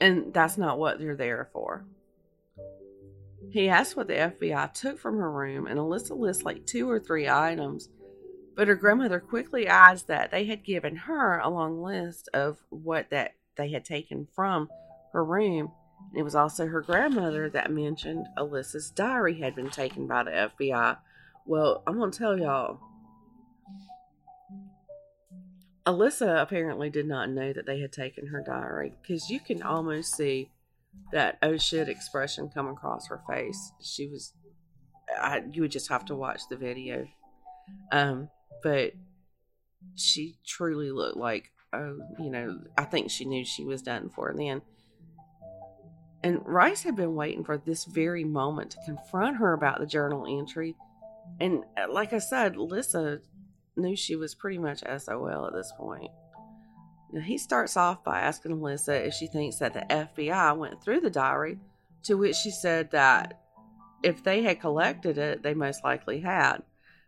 and 0.00 0.32
that's 0.32 0.56
not 0.56 0.78
what 0.78 0.98
they're 0.98 1.16
there 1.16 1.50
for. 1.52 1.84
He 3.52 3.68
asked 3.68 3.96
what 3.96 4.06
the 4.06 4.14
FBI 4.14 4.72
took 4.72 4.98
from 4.98 5.18
her 5.18 5.30
room, 5.30 5.66
and 5.66 5.78
Alyssa 5.78 6.18
lists 6.18 6.42
like 6.42 6.64
two 6.64 6.90
or 6.90 6.98
three 6.98 7.28
items. 7.28 7.90
But 8.56 8.68
her 8.68 8.74
grandmother 8.74 9.20
quickly 9.20 9.66
adds 9.66 10.04
that 10.04 10.30
they 10.30 10.46
had 10.46 10.64
given 10.64 10.96
her 10.96 11.38
a 11.38 11.50
long 11.50 11.82
list 11.82 12.30
of 12.32 12.58
what 12.70 13.10
that 13.10 13.34
they 13.56 13.70
had 13.70 13.84
taken 13.84 14.26
from 14.34 14.70
her 15.12 15.22
room. 15.22 15.70
And 16.10 16.18
it 16.18 16.22
was 16.22 16.34
also 16.34 16.66
her 16.66 16.80
grandmother 16.80 17.50
that 17.50 17.70
mentioned 17.70 18.26
Alyssa's 18.38 18.90
diary 18.90 19.40
had 19.40 19.54
been 19.54 19.70
taken 19.70 20.06
by 20.06 20.22
the 20.24 20.30
FBI. 20.30 20.96
Well, 21.44 21.82
I'm 21.86 21.98
gonna 21.98 22.10
tell 22.10 22.38
y'all. 22.38 22.80
Alyssa 25.84 26.40
apparently 26.40 26.88
did 26.88 27.06
not 27.06 27.28
know 27.28 27.52
that 27.52 27.66
they 27.66 27.80
had 27.80 27.92
taken 27.92 28.28
her 28.28 28.42
diary 28.42 28.94
because 29.02 29.28
you 29.28 29.40
can 29.40 29.62
almost 29.62 30.14
see 30.14 30.51
that 31.12 31.38
oh 31.42 31.56
shit 31.56 31.88
expression 31.88 32.50
come 32.52 32.68
across 32.68 33.08
her 33.08 33.20
face. 33.28 33.72
She 33.80 34.08
was, 34.08 34.32
I, 35.18 35.42
you 35.50 35.62
would 35.62 35.70
just 35.70 35.88
have 35.88 36.04
to 36.06 36.14
watch 36.14 36.42
the 36.48 36.56
video. 36.56 37.06
Um, 37.90 38.28
but 38.62 38.92
she 39.94 40.36
truly 40.46 40.90
looked 40.90 41.16
like, 41.16 41.50
oh, 41.72 41.98
you 42.18 42.30
know, 42.30 42.60
I 42.76 42.84
think 42.84 43.10
she 43.10 43.24
knew 43.24 43.44
she 43.44 43.64
was 43.64 43.82
done 43.82 44.10
for 44.10 44.34
then. 44.36 44.62
And 46.24 46.40
Rice 46.44 46.82
had 46.82 46.96
been 46.96 47.14
waiting 47.14 47.44
for 47.44 47.58
this 47.58 47.84
very 47.84 48.24
moment 48.24 48.70
to 48.72 48.78
confront 48.84 49.38
her 49.38 49.52
about 49.52 49.80
the 49.80 49.86
journal 49.86 50.26
entry. 50.38 50.76
And 51.40 51.64
uh, 51.76 51.92
like 51.92 52.12
I 52.12 52.18
said, 52.18 52.56
Lissa 52.56 53.20
knew 53.76 53.96
she 53.96 54.14
was 54.14 54.34
pretty 54.34 54.58
much 54.58 54.82
SOL 54.98 55.46
at 55.46 55.52
this 55.52 55.72
point. 55.76 56.10
Now, 57.12 57.20
he 57.20 57.36
starts 57.36 57.76
off 57.76 58.02
by 58.02 58.20
asking 58.20 58.52
Alyssa 58.52 59.06
if 59.06 59.14
she 59.14 59.26
thinks 59.26 59.56
that 59.56 59.74
the 59.74 59.86
FBI 59.88 60.56
went 60.56 60.82
through 60.82 61.00
the 61.00 61.10
diary, 61.10 61.58
to 62.04 62.14
which 62.14 62.36
she 62.36 62.50
said 62.50 62.90
that 62.92 63.38
if 64.02 64.24
they 64.24 64.42
had 64.42 64.60
collected 64.60 65.18
it, 65.18 65.42
they 65.42 65.54
most 65.54 65.84
likely 65.84 66.20
had. 66.20 66.62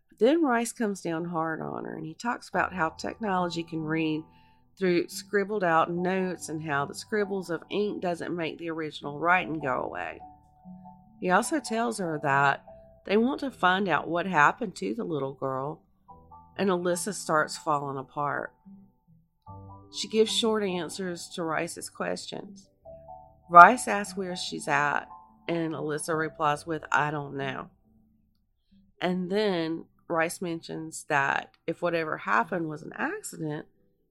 But 0.09 0.19
then 0.19 0.45
Rice 0.45 0.73
comes 0.73 1.01
down 1.01 1.25
hard 1.25 1.61
on 1.61 1.85
her 1.85 1.97
and 1.97 2.07
he 2.07 2.15
talks 2.15 2.49
about 2.49 2.75
how 2.75 2.91
technology 2.91 3.65
can 3.65 3.83
read 3.83 4.23
through 4.79 5.09
scribbled 5.09 5.65
out 5.65 5.91
notes 5.91 6.49
and 6.49 6.63
how 6.63 6.85
the 6.85 6.95
scribbles 6.95 7.51
of 7.51 7.63
ink 7.71 8.03
doesn't 8.03 8.35
make 8.35 8.59
the 8.59 8.71
original 8.71 9.19
writing 9.19 9.59
go 9.59 9.83
away. 9.83 10.21
He 11.21 11.31
also 11.31 11.61
tells 11.61 11.99
her 11.99 12.21
that 12.23 12.65
they 13.07 13.17
want 13.17 13.41
to 13.41 13.51
find 13.51 13.89
out 13.89 14.09
what 14.09 14.27
happened 14.27 14.75
to 14.77 14.95
the 14.95 15.05
little 15.05 15.33
girl, 15.33 15.81
and 16.57 16.71
Alyssa 16.71 17.15
starts 17.15 17.57
falling 17.57 17.99
apart. 17.99 18.53
She 19.95 20.09
gives 20.09 20.33
short 20.33 20.65
answers 20.65 21.29
to 21.35 21.45
Rice's 21.45 21.89
questions. 21.89 22.69
Rice 23.49 23.87
asks 23.87 24.17
where 24.17 24.35
she's 24.35 24.67
at, 24.67 25.07
and 25.47 25.75
Alyssa 25.75 26.19
replies 26.19 26.67
with, 26.67 26.83
I 26.91 27.11
don't 27.11 27.37
know. 27.37 27.71
And 29.01 29.31
then 29.31 29.85
Rice 30.09 30.43
mentions 30.43 31.05
that 31.09 31.51
if 31.67 31.81
whatever 31.83 32.19
happened 32.19 32.69
was 32.69 32.83
an 32.83 32.93
accident, 32.97 33.67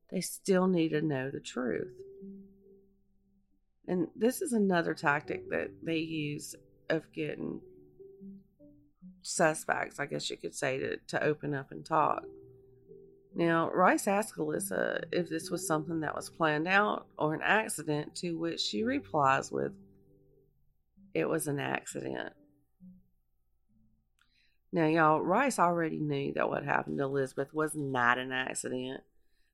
they 0.09 0.21
still 0.21 0.67
need 0.67 0.89
to 0.89 1.01
know 1.01 1.29
the 1.29 1.39
truth. 1.39 1.93
And 3.87 4.07
this 4.15 4.41
is 4.41 4.53
another 4.53 4.93
tactic 4.93 5.49
that 5.49 5.71
they 5.83 5.97
use 5.97 6.55
of 6.89 7.11
getting 7.11 7.59
suspects, 9.21 9.99
I 9.99 10.05
guess 10.05 10.29
you 10.29 10.37
could 10.37 10.55
say, 10.55 10.77
to, 10.77 10.97
to 11.07 11.23
open 11.23 11.53
up 11.53 11.71
and 11.71 11.85
talk. 11.85 12.23
Now, 13.35 13.71
Rice 13.71 14.07
asked 14.07 14.35
Alyssa 14.37 15.03
if 15.11 15.27
this 15.27 15.49
was 15.49 15.65
something 15.65 16.01
that 16.01 16.15
was 16.15 16.29
planned 16.29 16.67
out 16.67 17.07
or 17.17 17.33
an 17.33 17.41
accident, 17.43 18.15
to 18.17 18.37
which 18.37 18.59
she 18.59 18.83
replies 18.83 19.51
with, 19.51 19.71
It 21.13 21.27
was 21.27 21.47
an 21.47 21.59
accident. 21.59 22.33
Now, 24.71 24.87
y'all, 24.87 25.21
Rice 25.21 25.59
already 25.59 25.99
knew 25.99 26.33
that 26.33 26.49
what 26.49 26.63
happened 26.63 26.97
to 26.99 27.03
Elizabeth 27.05 27.53
was 27.53 27.75
not 27.75 28.17
an 28.17 28.31
accident, 28.31 29.01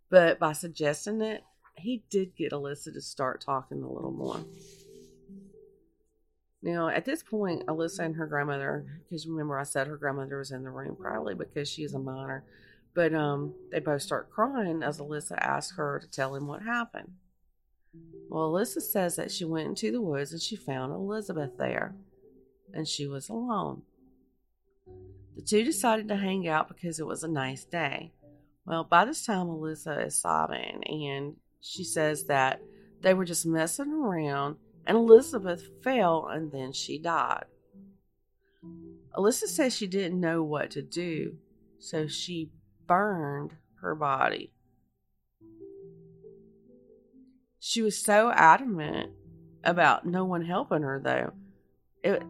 but 0.09 0.39
by 0.39 0.53
suggesting 0.53 1.21
it, 1.21 1.43
he 1.75 2.03
did 2.09 2.35
get 2.35 2.51
Alyssa 2.51 2.93
to 2.93 3.01
start 3.01 3.41
talking 3.41 3.81
a 3.81 3.91
little 3.91 4.11
more. 4.11 4.39
Now, 6.61 6.89
at 6.89 7.05
this 7.05 7.23
point, 7.23 7.65
Alyssa 7.67 7.99
and 7.99 8.15
her 8.15 8.27
grandmother, 8.27 8.85
because 9.03 9.25
remember 9.25 9.57
I 9.57 9.63
said 9.63 9.87
her 9.87 9.95
grandmother 9.95 10.37
was 10.37 10.51
in 10.51 10.63
the 10.63 10.69
room, 10.69 10.97
probably 10.99 11.33
because 11.33 11.69
she's 11.69 11.93
a 11.93 11.99
minor, 11.99 12.43
but 12.93 13.13
um, 13.13 13.53
they 13.71 13.79
both 13.79 14.01
start 14.01 14.29
crying 14.29 14.83
as 14.83 14.99
Alyssa 14.99 15.37
asks 15.37 15.77
her 15.77 15.99
to 15.99 16.09
tell 16.09 16.35
him 16.35 16.47
what 16.47 16.63
happened. 16.63 17.13
Well, 18.29 18.51
Alyssa 18.51 18.81
says 18.81 19.15
that 19.15 19.31
she 19.31 19.45
went 19.45 19.67
into 19.67 19.91
the 19.91 20.01
woods 20.01 20.31
and 20.31 20.41
she 20.41 20.55
found 20.55 20.93
Elizabeth 20.93 21.57
there, 21.57 21.95
and 22.73 22.87
she 22.87 23.07
was 23.07 23.29
alone. 23.29 23.83
The 25.35 25.41
two 25.41 25.63
decided 25.63 26.07
to 26.09 26.17
hang 26.17 26.47
out 26.47 26.67
because 26.67 26.99
it 26.99 27.07
was 27.07 27.23
a 27.23 27.27
nice 27.27 27.63
day. 27.63 28.11
Well, 28.65 28.83
by 28.83 29.05
this 29.05 29.25
time, 29.25 29.47
Alyssa 29.47 30.05
is 30.05 30.19
sobbing 30.19 30.83
and 30.83 31.37
she 31.61 31.83
says 31.83 32.25
that 32.25 32.61
they 33.01 33.13
were 33.13 33.25
just 33.25 33.45
messing 33.45 33.91
around 33.91 34.57
and 34.85 34.97
Elizabeth 34.97 35.69
fell 35.83 36.27
and 36.27 36.51
then 36.51 36.73
she 36.73 36.99
died. 36.99 37.45
Alyssa 39.15 39.47
says 39.47 39.75
she 39.75 39.87
didn't 39.87 40.19
know 40.19 40.43
what 40.43 40.71
to 40.71 40.81
do, 40.81 41.37
so 41.79 42.05
she 42.05 42.51
burned 42.89 43.55
her 43.81 43.95
body. 43.95 44.51
She 47.59 47.81
was 47.83 47.95
so 47.97 48.31
adamant 48.31 49.11
about 49.63 50.05
no 50.05 50.25
one 50.25 50.43
helping 50.43 50.81
her, 50.81 50.99
though. 51.01 51.33
It, 52.03 52.23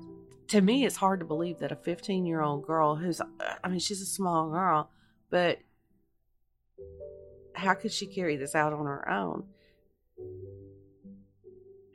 to 0.49 0.61
me, 0.61 0.85
it's 0.85 0.97
hard 0.97 1.21
to 1.21 1.25
believe 1.25 1.59
that 1.59 1.71
a 1.71 1.77
15 1.77 2.25
year 2.25 2.41
old 2.41 2.67
girl 2.67 2.95
who's, 2.95 3.21
I 3.63 3.69
mean, 3.69 3.79
she's 3.79 4.01
a 4.01 4.05
small 4.05 4.49
girl, 4.49 4.89
but 5.29 5.59
how 7.53 7.73
could 7.73 7.93
she 7.93 8.05
carry 8.05 8.35
this 8.35 8.53
out 8.53 8.73
on 8.73 8.85
her 8.85 9.09
own? 9.09 9.45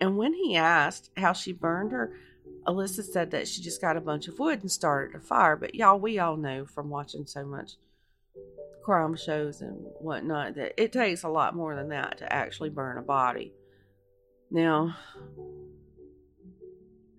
And 0.00 0.16
when 0.16 0.32
he 0.32 0.56
asked 0.56 1.10
how 1.16 1.34
she 1.34 1.52
burned 1.52 1.92
her, 1.92 2.16
Alyssa 2.66 3.02
said 3.02 3.30
that 3.32 3.46
she 3.46 3.60
just 3.60 3.80
got 3.80 3.96
a 3.96 4.00
bunch 4.00 4.26
of 4.26 4.38
wood 4.38 4.60
and 4.62 4.70
started 4.70 5.14
a 5.16 5.20
fire. 5.20 5.56
But 5.56 5.74
y'all, 5.74 5.98
we 5.98 6.18
all 6.18 6.36
know 6.36 6.64
from 6.64 6.88
watching 6.88 7.26
so 7.26 7.44
much 7.44 7.72
crime 8.84 9.16
shows 9.16 9.62
and 9.62 9.78
whatnot 9.98 10.54
that 10.56 10.80
it 10.80 10.92
takes 10.92 11.22
a 11.22 11.28
lot 11.28 11.56
more 11.56 11.74
than 11.74 11.88
that 11.88 12.18
to 12.18 12.32
actually 12.32 12.68
burn 12.68 12.98
a 12.98 13.02
body. 13.02 13.52
Now, 14.50 14.94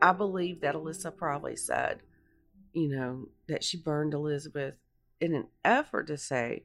I 0.02 0.14
believe 0.14 0.62
that 0.62 0.76
Alyssa 0.76 1.16
probably 1.16 1.56
said, 1.56 2.02
you 2.74 2.90
know, 2.90 3.30
that 3.48 3.64
she 3.64 3.78
burned 3.78 4.14
Elizabeth 4.14 4.76
in 5.20 5.34
an 5.34 5.48
effort 5.64 6.08
to 6.08 6.18
say, 6.18 6.64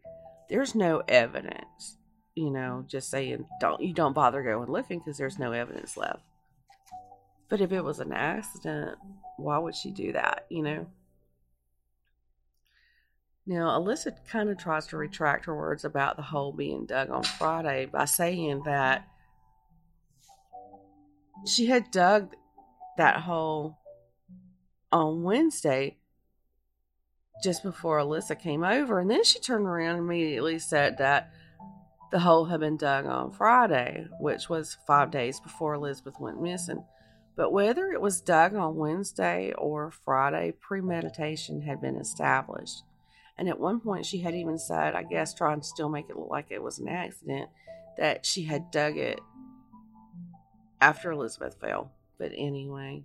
there's 0.51 0.75
no 0.75 1.03
evidence, 1.09 1.97
you 2.35 2.51
know, 2.51 2.85
just 2.87 3.11
saying, 3.11 3.47
don't, 3.61 3.81
you 3.81 3.95
don't 3.95 4.13
bother 4.13 4.43
going 4.43 4.71
looking 4.71 4.99
because 4.99 5.17
there's 5.17 5.39
no 5.39 5.53
evidence 5.53 5.97
left. 5.97 6.23
But 7.49 7.61
if 7.61 7.73
it 7.73 7.83
was 7.83 8.01
an 8.01 8.13
accident, 8.13 8.99
why 9.39 9.59
would 9.59 9.75
she 9.75 9.91
do 9.91 10.13
that, 10.13 10.47
you 10.51 10.63
know? 10.63 10.87
Now, 13.47 13.79
Alyssa 13.79 14.13
kind 14.29 14.51
of 14.51 14.59
tries 14.59 14.87
to 14.89 14.97
retract 14.97 15.47
her 15.47 15.57
words 15.57 15.85
about 15.85 16.17
the 16.17 16.23
hole 16.23 16.53
being 16.53 16.87
dug 16.87 17.11
on 17.11 17.23
Friday 17.23 17.87
by 17.87 18.05
saying 18.05 18.63
that 18.65 19.09
she 21.47 21.67
had 21.67 21.91
dug 21.91 22.35
that 22.97 23.17
hole 23.23 23.79
on 24.93 25.23
Wednesday 25.23 25.97
just 27.43 27.63
before 27.63 27.99
Alyssa 27.99 28.39
came 28.39 28.63
over. 28.63 29.01
And 29.01 29.11
then 29.11 29.25
she 29.25 29.39
turned 29.39 29.67
around 29.67 29.97
and 29.97 30.05
immediately 30.05 30.59
said 30.59 30.99
that 30.99 31.33
the 32.13 32.21
hole 32.21 32.45
had 32.47 32.61
been 32.61 32.77
dug 32.77 33.07
on 33.07 33.31
Friday, 33.33 34.07
which 34.19 34.49
was 34.49 34.77
five 34.87 35.11
days 35.11 35.41
before 35.41 35.75
Elizabeth 35.75 36.21
went 36.21 36.43
missing. 36.43 36.85
But 37.37 37.53
whether 37.53 37.91
it 37.93 38.01
was 38.01 38.21
dug 38.21 38.55
on 38.55 38.77
Wednesday 38.77 39.53
or 39.57 39.91
Friday, 39.91 40.53
premeditation 40.61 41.63
had 41.63 41.81
been 41.81 41.97
established. 41.97 42.83
And 43.41 43.49
at 43.49 43.59
one 43.59 43.81
point, 43.81 44.05
she 44.05 44.19
had 44.19 44.35
even 44.35 44.59
said, 44.59 44.95
I 44.95 45.03
guess, 45.03 45.33
trying 45.33 45.63
to 45.63 45.67
still 45.67 45.89
make 45.89 46.11
it 46.11 46.17
look 46.19 46.29
like 46.29 46.49
it 46.51 46.63
was 46.63 46.79
an 46.79 46.89
accident, 46.89 47.49
that 47.97 48.27
she 48.27 48.43
had 48.43 48.71
dug 48.71 48.99
it 48.99 49.19
after 50.79 51.11
Elizabeth 51.11 51.57
fell. 51.59 51.91
But 52.19 52.33
anyway. 52.37 53.05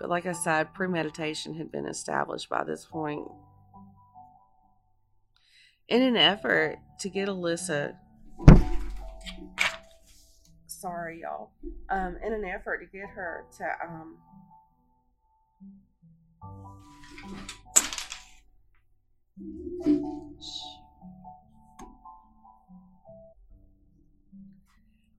But 0.00 0.08
like 0.08 0.24
I 0.24 0.32
said, 0.32 0.72
premeditation 0.72 1.54
had 1.54 1.70
been 1.70 1.86
established 1.86 2.48
by 2.48 2.64
this 2.64 2.86
point. 2.86 3.28
In 5.86 6.00
an 6.00 6.16
effort 6.16 6.78
to 7.00 7.10
get 7.10 7.28
Alyssa 7.28 7.96
sorry 10.66 11.20
y'all 11.20 11.50
um 11.90 12.16
in 12.26 12.32
an 12.32 12.44
effort 12.44 12.78
to 12.78 12.86
get 12.86 13.08
her 13.08 13.44
to 13.56 13.64
um 13.86 14.16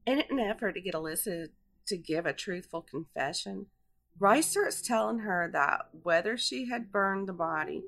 In 0.05 0.19
an 0.29 0.39
effort 0.39 0.73
to 0.73 0.81
get 0.81 0.93
Alyssa 0.93 1.47
to 1.87 1.97
give 1.97 2.25
a 2.25 2.33
truthful 2.33 2.81
confession, 2.81 3.67
Rice 4.19 4.51
starts 4.51 4.81
telling 4.81 5.19
her 5.19 5.49
that 5.53 5.87
whether 6.03 6.37
she 6.37 6.65
had 6.65 6.91
burned 6.91 7.27
the 7.27 7.33
body 7.33 7.83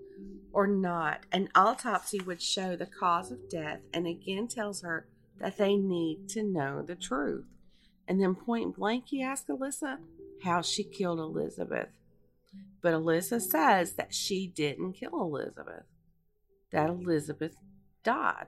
or 0.52 0.66
not, 0.66 1.26
an 1.32 1.50
autopsy 1.54 2.20
would 2.22 2.42
show 2.42 2.76
the 2.76 2.88
cause 2.88 3.32
of 3.32 3.50
death, 3.50 3.82
and 3.94 4.08
again 4.08 4.48
tells 4.48 4.82
her 4.82 5.06
that 5.40 5.58
they 5.58 5.76
need 5.76 6.28
to 6.30 6.42
know 6.42 6.82
the 6.82 6.96
truth. 6.96 7.46
And 8.08 8.20
then 8.22 8.36
point 8.36 8.78
blank, 8.78 9.06
he 9.08 9.22
asks 9.22 9.50
Alyssa 9.50 10.00
how 10.44 10.62
she 10.62 10.84
killed 10.84 11.20
Elizabeth. 11.20 11.90
But 12.82 12.94
Alyssa 12.94 13.42
says 13.42 13.94
that 13.94 14.14
she 14.14 14.48
didn't 14.48 14.94
kill 14.94 15.22
Elizabeth, 15.22 15.84
that 16.76 16.90
Elizabeth 16.90 17.56
died. 18.04 18.48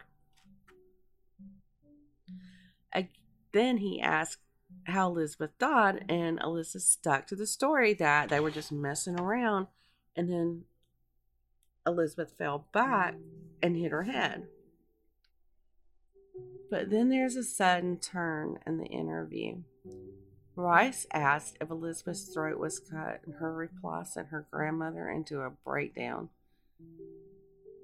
Then 3.54 3.78
he 3.78 4.00
asked 4.00 4.42
how 4.84 5.10
Elizabeth 5.10 5.58
died, 5.58 6.06
and 6.10 6.40
Alyssa 6.40 6.80
stuck 6.80 7.26
to 7.28 7.36
the 7.36 7.48
story 7.48 7.96
that 7.96 8.30
they 8.30 8.40
were 8.40 8.52
just 8.52 8.72
messing 8.72 9.20
around, 9.20 9.66
and 10.16 10.30
then 10.30 10.66
Elizabeth 11.88 12.34
fell 12.38 12.68
back 12.72 13.16
and 13.63 13.76
hit 13.76 13.92
her 13.92 14.04
head. 14.04 14.48
But 16.70 16.92
then 16.92 17.10
there's 17.10 17.36
a 17.36 17.44
sudden 17.44 17.98
turn 17.98 18.60
in 18.68 18.78
the 18.78 18.86
interview. 18.86 19.63
Rice 20.56 21.08
asked 21.12 21.58
if 21.60 21.72
Elizabeth's 21.72 22.32
throat 22.32 22.60
was 22.60 22.80
cut, 22.80 23.22
and 23.26 23.36
her 23.36 23.54
reply 23.54 24.04
sent 24.04 24.28
her 24.28 24.46
grandmother 24.52 25.10
into 25.10 25.42
a 25.42 25.50
breakdown. 25.50 26.30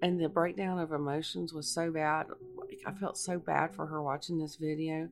And 0.03 0.19
the 0.19 0.29
breakdown 0.29 0.79
of 0.79 0.91
emotions 0.91 1.53
was 1.53 1.67
so 1.67 1.89
bad. 1.89 2.27
I 2.85 2.91
felt 2.91 3.17
so 3.17 3.39
bad 3.39 3.73
for 3.73 3.87
her 3.87 4.03
watching 4.03 4.37
this 4.37 4.57
video 4.57 5.09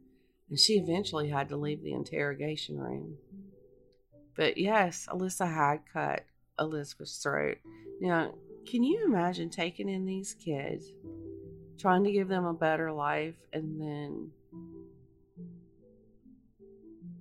and 0.51 0.60
she 0.60 0.73
eventually 0.73 1.30
had 1.30 1.47
to 1.49 1.56
leave 1.56 1.82
the 1.82 1.93
interrogation 1.93 2.77
room. 2.77 3.17
But 4.36 4.58
yes, 4.58 5.08
Alyssa 5.10 5.51
had 5.51 5.80
cut 5.91 6.25
Elizabeth's 6.60 7.17
throat. 7.23 7.58
Now, 8.01 8.34
can 8.69 8.84
you 8.84 9.06
imagine 9.06 9.49
taking 9.49 9.88
in 9.88 10.06
these 10.06 10.34
kids, 10.34 10.91
trying 11.77 12.04
to 12.04 12.12
give 12.12 12.27
them 12.27 12.45
a 12.45 12.54
better 12.54 12.91
life, 12.91 13.36
and 13.54 13.80
then 13.80 14.32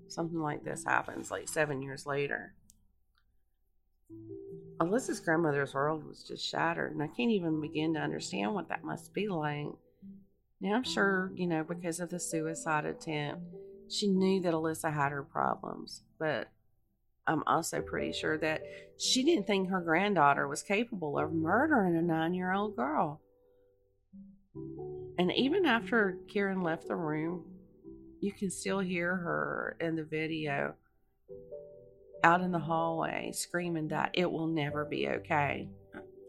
something 0.09 0.41
like 0.41 0.65
this 0.65 0.85
happens 0.85 1.31
like 1.31 1.49
seven 1.49 1.83
years 1.83 2.07
later. 2.07 2.53
Alyssa's 4.81 5.21
grandmother's 5.21 5.75
world 5.75 6.07
was 6.07 6.23
just 6.23 6.45
shattered, 6.45 6.93
and 6.93 7.03
I 7.03 7.07
can't 7.07 7.31
even 7.31 7.61
begin 7.61 7.95
to 7.95 8.01
understand 8.01 8.55
what 8.55 8.69
that 8.71 8.83
must 8.83 9.13
be 9.13 9.29
like. 9.29 9.67
Now, 10.61 10.75
I'm 10.75 10.85
sure, 10.85 11.31
you 11.35 11.47
know, 11.47 11.65
because 11.65 12.01
of 12.01 12.09
the 12.09 12.19
suicide 12.19 12.87
attempt, 12.87 13.43
she 13.89 14.09
knew 14.09 14.41
that 14.41 14.55
Alyssa 14.55 14.93
had 14.93 15.13
her 15.13 15.23
problems, 15.23 16.03
but 16.19 16.49
I'm 17.27 17.43
also 17.47 17.83
pretty 17.83 18.13
sure 18.13 18.39
that 18.39 18.63
she 18.99 19.23
didn't 19.23 19.47
think 19.47 19.69
her 19.69 19.81
granddaughter 19.81 20.49
was 20.49 20.63
capable 20.63 21.19
of 21.19 21.33
murdering 21.33 21.97
a 21.97 22.03
nine 22.03 22.33
year 22.33 22.53
old 22.53 22.77
girl. 22.77 23.21
And 25.19 25.31
even 25.33 25.67
after 25.67 26.17
Karen 26.29 26.63
left 26.63 26.89
the 26.89 26.97
room, 26.97 27.45
you 28.21 28.33
can 28.33 28.51
still 28.51 28.81
hear 28.81 29.15
her 29.15 29.77
in 29.81 29.97
the 29.97 30.05
video 30.05 30.75
out 32.25 32.41
in 32.41 32.53
the 32.53 32.59
hallway 32.59 33.33
screaming 33.33 33.89
that 33.89 34.11
it 34.15 34.31
will 34.31 34.47
never 34.47 34.85
be 34.85 35.09
okay. 35.09 35.69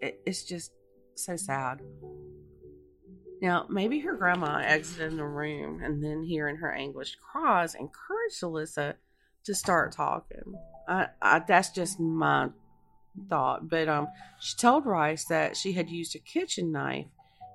it's 0.01 0.43
just 0.43 0.71
so 1.15 1.35
sad. 1.35 1.81
Now, 3.41 3.65
maybe 3.69 3.99
her 3.99 4.15
grandma 4.15 4.61
exited 4.63 5.17
the 5.17 5.25
room 5.25 5.81
and 5.83 6.03
then 6.03 6.23
hearing 6.23 6.57
her 6.57 6.71
anguished 6.71 7.17
cries 7.19 7.73
encouraged 7.73 8.41
Alyssa 8.41 8.95
to 9.45 9.55
start 9.55 9.91
talking. 9.91 10.53
I, 10.87 11.07
I, 11.21 11.39
that's 11.39 11.71
just 11.71 11.99
my 11.99 12.49
thought. 13.29 13.67
But 13.67 13.89
um, 13.89 14.07
she 14.39 14.55
told 14.57 14.85
Rice 14.85 15.25
that 15.25 15.57
she 15.57 15.73
had 15.73 15.89
used 15.89 16.15
a 16.15 16.19
kitchen 16.19 16.71
knife, 16.71 17.07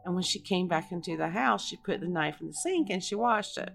and 0.05 0.15
when 0.15 0.25
she 0.25 0.41
came 0.41 0.69
back 0.69 0.91
into 0.91 1.17
the 1.17 1.29
house, 1.29 1.67
she 1.67 1.77
put 1.77 2.01
the 2.01 2.09
knife 2.09 2.41
in 2.41 2.49
the 2.49 2.53
sink 2.53 2.91
and 2.91 3.03
she 3.03 3.15
washed 3.15 3.59
it. 3.59 3.71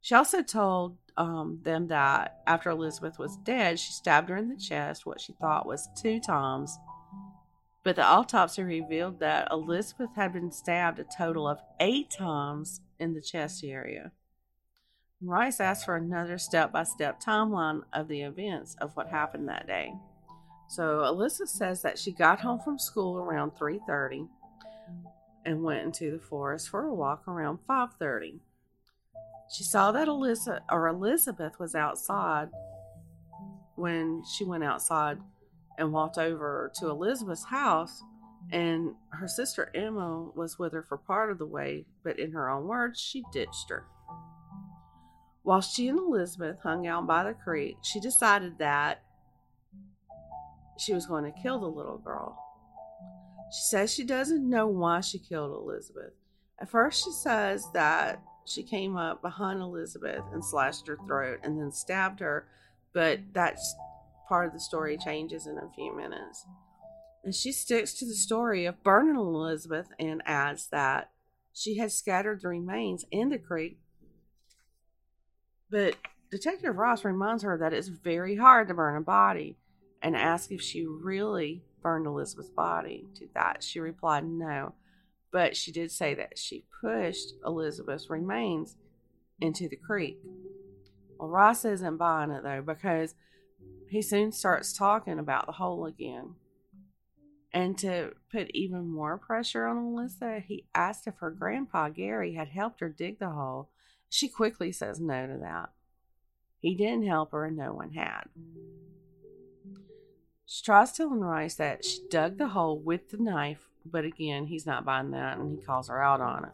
She 0.00 0.14
also 0.14 0.42
told 0.42 0.96
um, 1.16 1.60
them 1.62 1.88
that 1.88 2.40
after 2.46 2.70
Elizabeth 2.70 3.18
was 3.18 3.36
dead, 3.38 3.78
she 3.78 3.92
stabbed 3.92 4.30
her 4.30 4.36
in 4.36 4.48
the 4.48 4.56
chest, 4.56 5.04
what 5.04 5.20
she 5.20 5.34
thought 5.34 5.66
was 5.66 5.88
two 6.00 6.20
times. 6.20 6.78
But 7.82 7.96
the 7.96 8.04
autopsy 8.04 8.62
revealed 8.62 9.20
that 9.20 9.48
Elizabeth 9.50 10.10
had 10.16 10.32
been 10.32 10.52
stabbed 10.52 10.98
a 10.98 11.04
total 11.04 11.46
of 11.48 11.60
eight 11.78 12.10
times 12.10 12.80
in 12.98 13.14
the 13.14 13.20
chest 13.20 13.64
area. 13.64 14.12
Rice 15.22 15.60
asked 15.60 15.84
for 15.84 15.96
another 15.96 16.38
step 16.38 16.72
by 16.72 16.84
step 16.84 17.20
timeline 17.20 17.82
of 17.92 18.08
the 18.08 18.22
events 18.22 18.74
of 18.80 18.96
what 18.96 19.08
happened 19.08 19.48
that 19.48 19.66
day. 19.66 19.92
So 20.68 21.00
Alyssa 21.00 21.46
says 21.46 21.82
that 21.82 21.98
she 21.98 22.12
got 22.12 22.40
home 22.40 22.60
from 22.60 22.78
school 22.78 23.18
around 23.18 23.52
3:30 23.52 24.28
and 25.44 25.62
went 25.62 25.82
into 25.84 26.12
the 26.12 26.18
forest 26.18 26.70
for 26.70 26.86
a 26.86 26.94
walk 26.94 27.28
around 27.28 27.58
5:30. 27.66 28.40
She 29.52 29.64
saw 29.64 29.90
that 29.92 30.08
Alyssa 30.08 30.60
or 30.70 30.86
Elizabeth 30.88 31.58
was 31.58 31.74
outside 31.74 32.48
when 33.74 34.22
she 34.24 34.44
went 34.44 34.62
outside 34.62 35.18
and 35.76 35.92
walked 35.92 36.18
over 36.18 36.70
to 36.78 36.88
Elizabeth's 36.88 37.44
house 37.44 38.02
and 38.52 38.94
her 39.10 39.28
sister 39.28 39.70
Emma 39.74 40.30
was 40.34 40.58
with 40.58 40.72
her 40.72 40.82
for 40.82 40.96
part 40.96 41.30
of 41.30 41.38
the 41.38 41.46
way, 41.46 41.86
but 42.02 42.18
in 42.18 42.32
her 42.32 42.50
own 42.50 42.66
words, 42.66 43.00
she 43.00 43.24
ditched 43.32 43.68
her. 43.68 43.84
While 45.42 45.60
she 45.60 45.88
and 45.88 45.98
Elizabeth 45.98 46.58
hung 46.62 46.86
out 46.86 47.06
by 47.06 47.24
the 47.24 47.34
creek, 47.34 47.76
she 47.82 48.00
decided 48.00 48.58
that 48.58 49.02
she 50.78 50.94
was 50.94 51.06
going 51.06 51.24
to 51.24 51.40
kill 51.42 51.60
the 51.60 51.66
little 51.66 51.98
girl. 51.98 52.38
She 53.52 53.62
says 53.62 53.92
she 53.92 54.04
doesn't 54.04 54.48
know 54.48 54.66
why 54.66 55.00
she 55.00 55.18
killed 55.18 55.52
Elizabeth. 55.52 56.12
At 56.60 56.70
first, 56.70 57.04
she 57.04 57.10
says 57.10 57.64
that 57.74 58.22
she 58.50 58.62
came 58.62 58.96
up 58.96 59.22
behind 59.22 59.60
Elizabeth 59.60 60.24
and 60.32 60.44
slashed 60.44 60.86
her 60.88 60.98
throat 61.06 61.40
and 61.42 61.58
then 61.58 61.70
stabbed 61.70 62.20
her, 62.20 62.46
but 62.92 63.20
that's 63.32 63.74
part 64.28 64.48
of 64.48 64.52
the 64.52 64.60
story 64.60 64.98
changes 64.98 65.46
in 65.46 65.56
a 65.56 65.70
few 65.74 65.96
minutes. 65.96 66.46
And 67.22 67.34
she 67.34 67.52
sticks 67.52 67.94
to 67.94 68.06
the 68.06 68.14
story 68.14 68.66
of 68.66 68.82
burning 68.82 69.16
Elizabeth 69.16 69.88
and 69.98 70.22
adds 70.24 70.68
that 70.68 71.10
she 71.52 71.76
had 71.76 71.92
scattered 71.92 72.40
the 72.40 72.48
remains 72.48 73.04
in 73.10 73.28
the 73.28 73.38
creek. 73.38 73.78
But 75.70 75.96
Detective 76.30 76.76
Ross 76.76 77.04
reminds 77.04 77.42
her 77.42 77.58
that 77.58 77.72
it's 77.72 77.88
very 77.88 78.36
hard 78.36 78.68
to 78.68 78.74
burn 78.74 78.96
a 78.96 79.00
body 79.00 79.56
and 80.02 80.16
asks 80.16 80.50
if 80.50 80.62
she 80.62 80.86
really 80.86 81.62
burned 81.82 82.06
Elizabeth's 82.06 82.50
body. 82.50 83.06
To 83.16 83.28
that, 83.34 83.62
she 83.62 83.80
replied 83.80 84.26
no, 84.26 84.74
but 85.32 85.56
she 85.56 85.72
did 85.72 85.90
say 85.90 86.14
that 86.14 86.38
she 86.38 86.64
pushed 86.80 87.34
Elizabeth's 87.44 88.10
remains 88.10 88.76
into 89.40 89.68
the 89.68 89.76
creek. 89.76 90.18
Well, 91.18 91.28
Ross 91.28 91.64
isn't 91.64 91.96
buying 91.96 92.30
it 92.30 92.42
though 92.42 92.62
because 92.62 93.14
he 93.88 94.02
soon 94.02 94.32
starts 94.32 94.72
talking 94.72 95.18
about 95.18 95.46
the 95.46 95.52
hole 95.52 95.86
again. 95.86 96.34
And 97.52 97.76
to 97.78 98.12
put 98.30 98.50
even 98.50 98.88
more 98.88 99.18
pressure 99.18 99.66
on 99.66 99.76
Alyssa, 99.76 100.44
he 100.44 100.66
asked 100.74 101.08
if 101.08 101.16
her 101.18 101.30
grandpa 101.30 101.88
Gary 101.88 102.34
had 102.34 102.48
helped 102.48 102.80
her 102.80 102.88
dig 102.88 103.18
the 103.18 103.30
hole. 103.30 103.70
She 104.08 104.28
quickly 104.28 104.70
says 104.70 105.00
no 105.00 105.26
to 105.26 105.38
that. 105.38 105.70
He 106.60 106.74
didn't 106.76 107.06
help 107.06 107.32
her 107.32 107.46
and 107.46 107.56
no 107.56 107.72
one 107.72 107.92
had. 107.92 108.24
She 110.46 110.64
tries 110.64 110.92
telling 110.92 111.20
Rice 111.20 111.54
that 111.56 111.84
she 111.84 112.00
dug 112.10 112.38
the 112.38 112.48
hole 112.48 112.78
with 112.78 113.10
the 113.10 113.16
knife 113.16 113.69
but 113.84 114.04
again, 114.04 114.46
he's 114.46 114.66
not 114.66 114.84
buying 114.84 115.10
that 115.12 115.38
and 115.38 115.50
he 115.50 115.64
calls 115.64 115.88
her 115.88 116.02
out 116.02 116.20
on 116.20 116.44
it. 116.44 116.52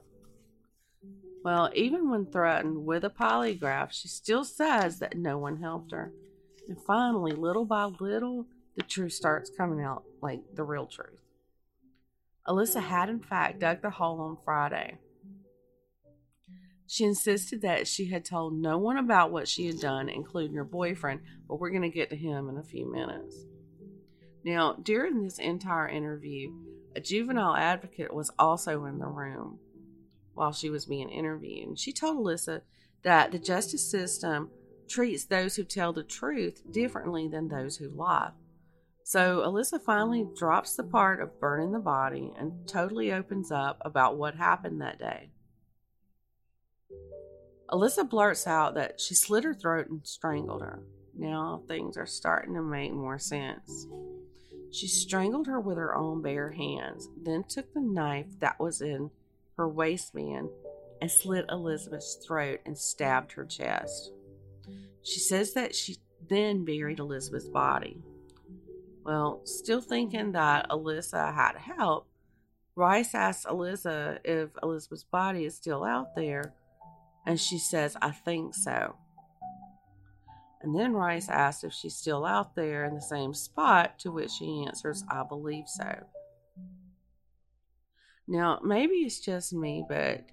Well, 1.45 1.71
even 1.75 2.11
when 2.11 2.27
threatened 2.27 2.85
with 2.85 3.05
a 3.05 3.11
polygraph, 3.11 3.93
she 3.93 4.09
still 4.09 4.45
says 4.45 4.99
that 4.99 5.17
no 5.17 5.39
one 5.39 5.61
helped 5.61 5.93
her. 5.93 6.13
And 6.69 6.77
finally, 6.83 7.33
little 7.33 7.65
by 7.65 7.85
little, 7.85 8.47
the 8.77 8.83
truth 8.83 9.13
starts 9.13 9.51
coming 9.57 9.81
out 9.81 10.03
like 10.21 10.41
the 10.55 10.65
real 10.65 10.87
truth. 10.87 11.21
Alyssa 12.49 12.83
had, 12.83 13.09
in 13.09 13.21
fact, 13.21 13.61
dug 13.61 13.83
the 13.83 13.91
hole 13.91 14.21
on 14.21 14.39
Friday. 14.45 14.99
She 16.89 17.05
insisted 17.05 17.63
that 17.63 17.89
she 17.89 18.07
had 18.07 18.25
told 18.25 18.55
no 18.55 18.79
one 18.79 18.97
about 18.97 19.33
what 19.33 19.49
she 19.49 19.67
had 19.67 19.81
done, 19.81 20.09
including 20.09 20.57
her 20.57 20.65
boyfriend, 20.65 21.21
but 21.49 21.59
we're 21.59 21.71
going 21.71 21.83
to 21.83 21.89
get 21.89 22.11
to 22.11 22.17
him 22.17 22.49
in 22.49 22.57
a 22.59 22.63
few 22.63 22.91
minutes. 22.91 23.37
Now, 24.45 24.75
during 24.75 25.23
this 25.23 25.39
entire 25.39 25.89
interview, 25.89 26.53
a 26.97 27.01
juvenile 27.01 27.55
advocate 27.55 28.13
was 28.13 28.31
also 28.39 28.87
in 28.87 28.99
the 28.99 29.07
room 29.07 29.59
while 30.33 30.53
she 30.53 30.71
was 30.71 30.87
being 30.87 31.11
interviewed. 31.11 31.79
She 31.79 31.93
told 31.93 32.17
Alyssa 32.17 32.63
that 33.03 33.33
the 33.33 33.39
justice 33.39 33.89
system 33.89 34.51
treats 34.89 35.25
those 35.25 35.57
who 35.57 35.65
tell 35.65 35.93
the 35.93 36.03
truth 36.03 36.63
differently 36.71 37.29
than 37.29 37.49
those 37.49 37.77
who 37.77 37.91
lie. 37.91 38.31
So 39.05 39.43
Alyssa 39.47 39.81
finally 39.81 40.27
drops 40.37 40.75
the 40.75 40.85
part 40.85 41.21
of 41.21 41.39
burning 41.39 41.73
the 41.73 41.79
body 41.79 42.33
and 42.39 42.67
totally 42.67 43.13
opens 43.13 43.53
up 43.53 43.79
about 43.83 44.17
what 44.17 44.35
happened 44.35 44.81
that 44.81 44.99
day. 44.99 45.31
Alyssa 47.71 48.09
blurts 48.09 48.47
out 48.47 48.75
that 48.75 49.01
she 49.01 49.15
slit 49.15 49.45
her 49.45 49.55
throat 49.55 49.89
and 49.89 50.01
strangled 50.05 50.63
her. 50.63 50.83
Now 51.15 51.63
things 51.69 51.97
are 51.97 52.07
starting 52.07 52.55
to 52.55 52.63
make 52.63 52.93
more 52.93 53.19
sense. 53.19 53.87
She 54.77 54.89
strangled 54.89 55.47
her 55.47 55.59
with 55.59 55.79
her 55.79 55.97
own 55.97 56.21
bare 56.21 56.51
hands, 56.51 57.09
then 57.23 57.45
took 57.45 57.73
the 57.73 57.81
knife 57.81 58.39
that 58.41 58.61
was 58.61 58.83
in 58.83 59.11
her 59.57 59.67
waistband 59.67 60.51
and 61.01 61.11
slit 61.11 61.47
Elizabeth's 61.49 62.17
throat 62.17 62.61
and 62.67 62.77
stabbed 62.77 63.33
her 63.33 63.47
chest. 63.47 64.13
She 65.03 65.19
says 65.19 65.55
that 65.55 65.75
she 65.75 65.97
then 66.29 66.67
buried 66.67 66.99
Elizabeth's 66.99 67.49
body. 67.49 68.03
Well, 69.03 69.41
still 69.45 69.81
thinking 69.81 70.33
that 70.33 70.69
Alyssa 70.69 71.35
had 71.35 71.57
help, 71.57 72.07
Rice 72.75 73.15
asks 73.15 73.47
Alyssa 73.47 74.19
if 74.25 74.51
Elizabeth's 74.63 75.05
body 75.05 75.47
is 75.47 75.57
still 75.57 75.85
out 75.85 76.15
there, 76.15 76.53
and 77.25 77.41
she 77.41 77.57
says, 77.57 77.97
I 78.03 78.11
think 78.11 78.55
so. 78.55 78.95
And 80.63 80.75
then 80.75 80.95
Rice 80.95 81.29
asks 81.29 81.65
if 81.65 81.73
she's 81.73 81.95
still 81.95 82.25
out 82.25 82.55
there 82.55 82.85
in 82.85 82.95
the 82.95 83.01
same 83.01 83.35
spot, 83.35 83.99
to 84.01 84.11
which 84.11 84.31
she 84.31 84.65
answers, 84.67 85.05
I 85.11 85.23
believe 85.23 85.65
so. 85.67 86.07
Now, 88.27 88.61
maybe 88.65 88.95
it's 88.97 89.21
just 89.21 89.53
me, 89.53 89.85
but 89.89 90.25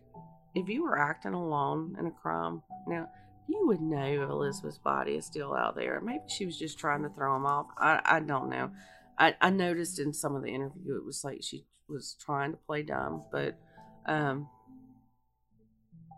if 0.55 0.67
you 0.67 0.83
were 0.83 0.97
acting 0.97 1.33
alone 1.33 1.95
in 1.99 2.07
a 2.07 2.11
crime, 2.11 2.61
now 2.87 3.07
you 3.47 3.67
would 3.67 3.81
know 3.81 4.23
if 4.23 4.29
Elizabeth's 4.29 4.77
body 4.77 5.13
is 5.13 5.25
still 5.25 5.53
out 5.53 5.75
there. 5.75 6.01
Maybe 6.01 6.23
she 6.27 6.45
was 6.45 6.57
just 6.57 6.79
trying 6.79 7.03
to 7.03 7.09
throw 7.09 7.35
him 7.35 7.45
off. 7.45 7.67
I, 7.77 8.01
I 8.03 8.19
don't 8.19 8.49
know. 8.49 8.71
I, 9.17 9.35
I 9.41 9.49
noticed 9.49 9.99
in 9.99 10.13
some 10.13 10.35
of 10.35 10.41
the 10.41 10.49
interview 10.49 10.95
it 10.95 11.05
was 11.05 11.23
like 11.23 11.39
she 11.41 11.65
was 11.87 12.15
trying 12.19 12.51
to 12.51 12.57
play 12.57 12.81
dumb, 12.83 13.23
but 13.31 13.59
um, 14.07 14.49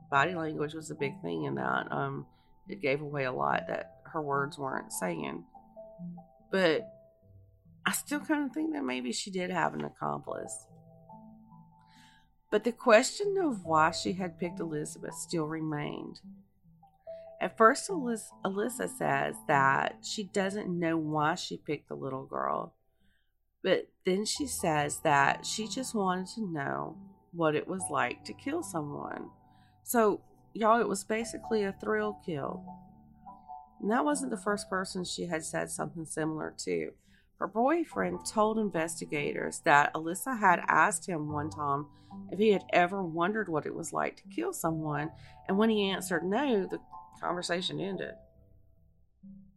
body 0.09 0.35
language 0.35 0.73
was 0.73 0.91
a 0.91 0.95
big 0.95 1.21
thing 1.21 1.43
in 1.43 1.55
that. 1.55 1.91
Um, 1.91 2.25
it 2.69 2.81
gave 2.81 3.01
away 3.01 3.25
a 3.25 3.31
lot 3.31 3.63
that 3.67 3.94
her 4.15 4.21
words 4.21 4.57
weren't 4.57 4.93
saying. 4.93 5.43
But 6.49 6.89
I 7.85 7.91
still 7.91 8.21
kind 8.21 8.45
of 8.45 8.53
think 8.53 8.73
that 8.73 8.83
maybe 8.83 9.11
she 9.11 9.29
did 9.29 9.51
have 9.51 9.73
an 9.73 9.83
accomplice. 9.83 10.67
But 12.49 12.63
the 12.63 12.71
question 12.71 13.35
of 13.43 13.65
why 13.65 13.91
she 13.91 14.13
had 14.13 14.39
picked 14.39 14.61
Elizabeth 14.61 15.15
still 15.15 15.45
remained. 15.45 16.21
At 17.41 17.57
first, 17.57 17.89
Alyssa 17.89 18.89
says 18.97 19.35
that 19.49 19.97
she 20.01 20.23
doesn't 20.23 20.79
know 20.79 20.97
why 20.97 21.35
she 21.35 21.57
picked 21.57 21.89
the 21.89 21.95
little 21.95 22.25
girl, 22.25 22.73
but 23.61 23.89
then 24.05 24.23
she 24.23 24.47
says 24.47 25.01
that 25.01 25.45
she 25.45 25.67
just 25.67 25.93
wanted 25.93 26.27
to 26.35 26.49
know 26.49 26.97
what 27.33 27.55
it 27.55 27.67
was 27.67 27.83
like 27.91 28.23
to 28.23 28.33
kill 28.33 28.63
someone. 28.63 29.29
So, 29.83 30.21
y'all, 30.53 30.79
it 30.79 30.87
was 30.87 31.03
basically 31.03 31.63
a 31.63 31.73
thrill 31.73 32.17
kill. 32.25 32.63
And 33.85 33.91
that 33.91 34.03
wasn't 34.03 34.31
the 34.31 34.37
first 34.37 34.67
person 34.67 35.03
she 35.03 35.27
had 35.27 35.45
said 35.45 35.69
something 35.69 36.07
similar 36.07 36.55
to. 36.63 36.89
Her 37.37 37.45
boyfriend 37.45 38.25
told 38.25 38.57
investigators 38.57 39.59
that 39.59 39.93
Alyssa 39.93 40.39
had 40.39 40.59
asked 40.67 41.05
him 41.05 41.31
one 41.31 41.51
time 41.51 41.85
if 42.31 42.39
he 42.39 42.51
had 42.51 42.63
ever 42.73 43.03
wondered 43.03 43.47
what 43.47 43.67
it 43.67 43.75
was 43.75 43.93
like 43.93 44.15
to 44.15 44.35
kill 44.35 44.53
someone, 44.53 45.11
and 45.47 45.59
when 45.59 45.69
he 45.69 45.87
answered 45.87 46.23
no, 46.23 46.65
the 46.65 46.79
conversation 47.21 47.79
ended. 47.79 48.15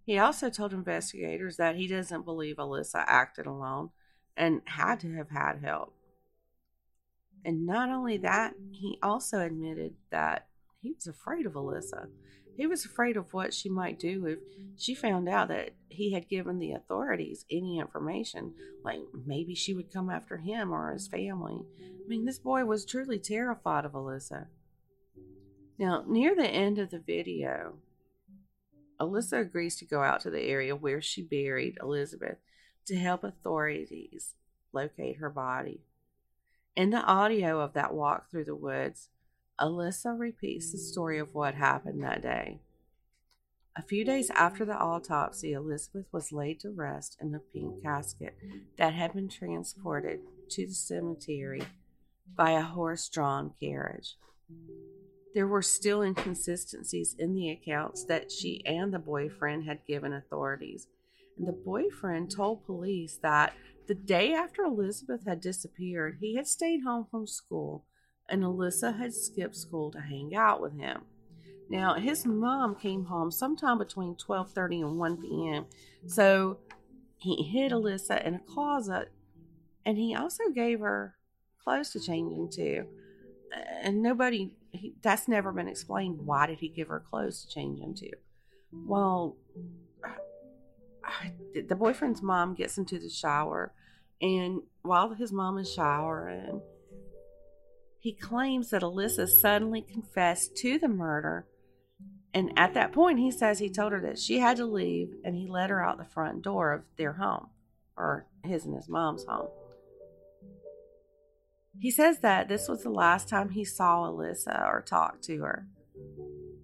He 0.04 0.18
also 0.18 0.50
told 0.50 0.74
investigators 0.74 1.56
that 1.56 1.76
he 1.76 1.86
doesn't 1.86 2.26
believe 2.26 2.56
Alyssa 2.56 3.02
acted 3.06 3.46
alone 3.46 3.88
and 4.36 4.60
had 4.66 5.00
to 5.00 5.14
have 5.14 5.30
had 5.30 5.60
help. 5.64 5.94
And 7.46 7.64
not 7.64 7.88
only 7.88 8.18
that, 8.18 8.56
he 8.72 8.98
also 9.02 9.40
admitted 9.40 9.94
that 10.10 10.48
he 10.82 10.92
was 10.92 11.06
afraid 11.06 11.46
of 11.46 11.54
Alyssa. 11.54 12.08
He 12.58 12.66
was 12.66 12.84
afraid 12.84 13.16
of 13.16 13.32
what 13.32 13.54
she 13.54 13.68
might 13.68 14.00
do 14.00 14.26
if 14.26 14.40
she 14.76 14.92
found 14.92 15.28
out 15.28 15.46
that 15.46 15.74
he 15.88 16.10
had 16.12 16.28
given 16.28 16.58
the 16.58 16.72
authorities 16.72 17.46
any 17.48 17.78
information, 17.78 18.52
like 18.82 18.98
maybe 19.24 19.54
she 19.54 19.74
would 19.74 19.92
come 19.92 20.10
after 20.10 20.38
him 20.38 20.72
or 20.74 20.92
his 20.92 21.06
family. 21.06 21.64
I 21.80 22.08
mean, 22.08 22.24
this 22.24 22.40
boy 22.40 22.64
was 22.64 22.84
truly 22.84 23.20
terrified 23.20 23.84
of 23.84 23.92
Alyssa. 23.92 24.46
Now, 25.78 26.02
near 26.08 26.34
the 26.34 26.48
end 26.48 26.80
of 26.80 26.90
the 26.90 26.98
video, 26.98 27.74
Alyssa 29.00 29.40
agrees 29.40 29.76
to 29.76 29.84
go 29.84 30.02
out 30.02 30.22
to 30.22 30.30
the 30.30 30.42
area 30.42 30.74
where 30.74 31.00
she 31.00 31.22
buried 31.22 31.78
Elizabeth 31.80 32.38
to 32.86 32.96
help 32.96 33.22
authorities 33.22 34.34
locate 34.72 35.18
her 35.18 35.30
body. 35.30 35.84
In 36.74 36.90
the 36.90 37.04
audio 37.04 37.60
of 37.60 37.74
that 37.74 37.94
walk 37.94 38.28
through 38.28 38.46
the 38.46 38.56
woods, 38.56 39.10
Alyssa 39.60 40.18
repeats 40.18 40.72
the 40.72 40.78
story 40.78 41.18
of 41.18 41.34
what 41.34 41.54
happened 41.54 42.02
that 42.02 42.22
day. 42.22 42.60
A 43.76 43.82
few 43.82 44.04
days 44.04 44.30
after 44.30 44.64
the 44.64 44.76
autopsy, 44.76 45.52
Elizabeth 45.52 46.06
was 46.12 46.32
laid 46.32 46.60
to 46.60 46.70
rest 46.70 47.16
in 47.20 47.34
a 47.34 47.38
pink 47.38 47.82
casket 47.82 48.36
that 48.76 48.94
had 48.94 49.14
been 49.14 49.28
transported 49.28 50.20
to 50.50 50.66
the 50.66 50.72
cemetery 50.72 51.62
by 52.36 52.52
a 52.52 52.62
horse 52.62 53.08
drawn 53.08 53.52
carriage. 53.60 54.16
There 55.34 55.46
were 55.46 55.62
still 55.62 56.02
inconsistencies 56.02 57.14
in 57.18 57.34
the 57.34 57.50
accounts 57.50 58.04
that 58.04 58.32
she 58.32 58.64
and 58.66 58.92
the 58.92 58.98
boyfriend 58.98 59.64
had 59.64 59.86
given 59.86 60.12
authorities. 60.12 60.88
And 61.36 61.46
the 61.46 61.52
boyfriend 61.52 62.30
told 62.32 62.66
police 62.66 63.18
that 63.22 63.54
the 63.86 63.94
day 63.94 64.34
after 64.34 64.62
Elizabeth 64.62 65.24
had 65.24 65.40
disappeared, 65.40 66.18
he 66.20 66.34
had 66.34 66.48
stayed 66.48 66.82
home 66.82 67.06
from 67.10 67.26
school 67.26 67.84
and 68.28 68.42
Alyssa 68.42 68.98
had 68.98 69.14
skipped 69.14 69.56
school 69.56 69.90
to 69.92 70.00
hang 70.00 70.34
out 70.34 70.60
with 70.60 70.78
him. 70.78 71.02
Now, 71.70 71.94
his 71.94 72.24
mom 72.24 72.76
came 72.76 73.04
home 73.04 73.30
sometime 73.30 73.78
between 73.78 74.14
12:30 74.14 74.86
and 74.86 74.98
1 74.98 75.16
p.m. 75.18 75.66
So 76.06 76.58
he 77.18 77.42
hid 77.42 77.72
Alyssa 77.72 78.24
in 78.24 78.34
a 78.34 78.38
closet 78.40 79.10
and 79.84 79.98
he 79.98 80.14
also 80.14 80.44
gave 80.54 80.80
her 80.80 81.14
clothes 81.62 81.90
to 81.90 82.00
change 82.00 82.32
into. 82.32 82.86
And 83.82 84.02
nobody 84.02 84.54
he, 84.70 84.94
that's 85.02 85.28
never 85.28 85.52
been 85.52 85.68
explained. 85.68 86.20
Why 86.24 86.46
did 86.46 86.58
he 86.58 86.68
give 86.68 86.88
her 86.88 87.00
clothes 87.00 87.42
to 87.42 87.48
change 87.48 87.80
into? 87.80 88.10
Well, 88.72 89.36
the 91.54 91.74
boyfriend's 91.74 92.22
mom 92.22 92.54
gets 92.54 92.76
into 92.78 92.98
the 92.98 93.08
shower, 93.08 93.72
and 94.20 94.60
while 94.82 95.14
his 95.14 95.32
mom 95.32 95.58
is 95.58 95.72
showering, 95.72 96.60
he 97.98 98.12
claims 98.12 98.70
that 98.70 98.82
Alyssa 98.82 99.28
suddenly 99.28 99.82
confessed 99.82 100.56
to 100.58 100.78
the 100.78 100.88
murder. 100.88 101.46
And 102.32 102.52
at 102.56 102.74
that 102.74 102.92
point, 102.92 103.18
he 103.18 103.30
says 103.30 103.58
he 103.58 103.70
told 103.70 103.92
her 103.92 104.00
that 104.00 104.18
she 104.18 104.38
had 104.38 104.56
to 104.58 104.66
leave 104.66 105.14
and 105.24 105.34
he 105.34 105.48
let 105.48 105.70
her 105.70 105.82
out 105.82 105.98
the 105.98 106.04
front 106.04 106.42
door 106.42 106.72
of 106.72 106.82
their 106.96 107.14
home, 107.14 107.48
or 107.96 108.26
his 108.44 108.64
and 108.64 108.76
his 108.76 108.88
mom's 108.88 109.24
home. 109.24 109.48
He 111.80 111.90
says 111.90 112.20
that 112.20 112.48
this 112.48 112.68
was 112.68 112.82
the 112.82 112.90
last 112.90 113.28
time 113.28 113.50
he 113.50 113.64
saw 113.64 114.10
Alyssa 114.10 114.68
or 114.68 114.82
talked 114.82 115.22
to 115.24 115.42
her. 115.42 115.66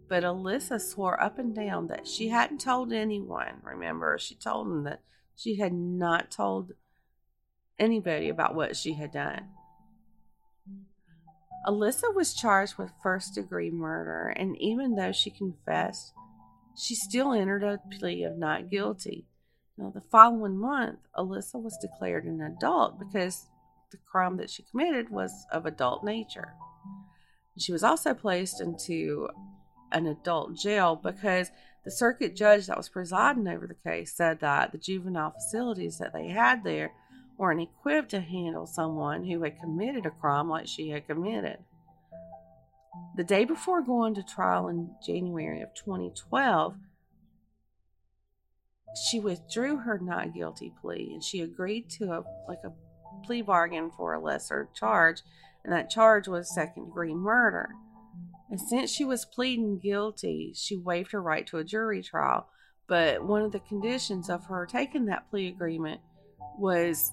But 0.09 0.23
Alyssa 0.23 0.81
swore 0.81 1.21
up 1.23 1.39
and 1.39 1.55
down 1.55 1.87
that 1.87 2.07
she 2.07 2.29
hadn't 2.29 2.61
told 2.61 2.93
anyone. 2.93 3.61
Remember, 3.63 4.19
she 4.19 4.35
told 4.35 4.67
him 4.67 4.85
that 4.85 5.01
she 5.37 5.57
had 5.57 5.73
not 5.73 6.31
told 6.31 6.73
anybody 7.79 8.29
about 8.29 8.55
what 8.55 8.77
she 8.77 8.95
had 8.95 9.13
done. 9.13 9.49
Alyssa 11.67 12.15
was 12.15 12.35
charged 12.35 12.77
with 12.77 12.93
first 13.03 13.35
degree 13.35 13.71
murder, 13.71 14.33
and 14.37 14.57
even 14.61 14.95
though 14.95 15.13
she 15.13 15.31
confessed, 15.31 16.13
she 16.77 16.95
still 16.95 17.33
entered 17.33 17.63
a 17.63 17.81
plea 17.99 18.25
of 18.25 18.37
not 18.37 18.71
guilty. 18.71 19.27
Now, 19.79 19.91
the 19.91 20.03
following 20.11 20.59
month, 20.59 20.99
Alyssa 21.17 21.61
was 21.61 21.79
declared 21.79 22.25
an 22.25 22.41
adult 22.41 22.99
because 22.99 23.47
the 23.91 23.97
crime 23.97 24.37
that 24.37 24.51
she 24.51 24.65
committed 24.71 25.09
was 25.09 25.47
of 25.51 25.67
adult 25.67 26.05
nature. 26.05 26.55
She 27.59 27.73
was 27.73 27.83
also 27.85 28.15
placed 28.15 28.61
into 28.61 29.29
an 29.93 30.07
adult 30.07 30.57
jail 30.57 30.97
because 30.97 31.51
the 31.85 31.91
circuit 31.91 32.35
judge 32.35 32.67
that 32.67 32.77
was 32.77 32.89
presiding 32.89 33.47
over 33.49 33.67
the 33.67 33.75
case 33.75 34.13
said 34.13 34.41
that 34.41 34.73
the 34.73 34.79
juvenile 34.79 35.31
facilities 35.31 35.99
that 35.99 36.13
they 36.13 36.29
had 36.29 36.65
there 36.65 36.93
weren't 37.37 37.61
equipped 37.61 38.11
to 38.11 38.21
handle 38.21 38.67
someone 38.67 39.25
who 39.25 39.43
had 39.43 39.61
committed 39.61 40.07
a 40.07 40.11
crime 40.11 40.49
like 40.49 40.67
she 40.67 40.91
had 40.91 41.07
committed. 41.07 41.59
The 43.17 43.25
day 43.25 43.45
before 43.45 43.83
going 43.83 44.15
to 44.15 44.23
trial 44.23 44.69
in 44.69 44.91
January 45.05 45.61
of 45.61 45.75
2012, 45.75 46.77
she 49.09 49.19
withdrew 49.19 49.79
her 49.79 49.99
not 49.99 50.35
guilty 50.35 50.73
plea 50.81 51.11
and 51.13 51.23
she 51.23 51.41
agreed 51.41 51.91
to 51.91 52.13
a 52.13 52.25
like 52.49 52.61
a 52.65 52.73
plea 53.25 53.43
bargain 53.43 53.91
for 53.91 54.15
a 54.15 54.21
lesser 54.21 54.69
charge, 54.75 55.23
and 55.65 55.73
that 55.73 55.91
charge 55.91 56.29
was 56.29 56.55
second 56.55 56.87
degree 56.87 57.15
murder. 57.15 57.71
And 58.51 58.61
since 58.61 58.91
she 58.91 59.05
was 59.05 59.25
pleading 59.25 59.79
guilty, 59.79 60.53
she 60.55 60.77
waived 60.77 61.13
her 61.13 61.23
right 61.23 61.47
to 61.49 61.59
a 61.59 61.65
jury 61.65 62.03
trial. 62.03 62.49
But 62.87 63.25
one 63.25 63.43
of 63.43 63.53
the 63.53 63.61
conditions 63.61 64.29
of 64.29 64.47
her 64.47 64.67
taking 64.67 65.07
that 65.07 65.29
plea 65.31 65.49
agreement 65.49 66.01
was 66.59 67.13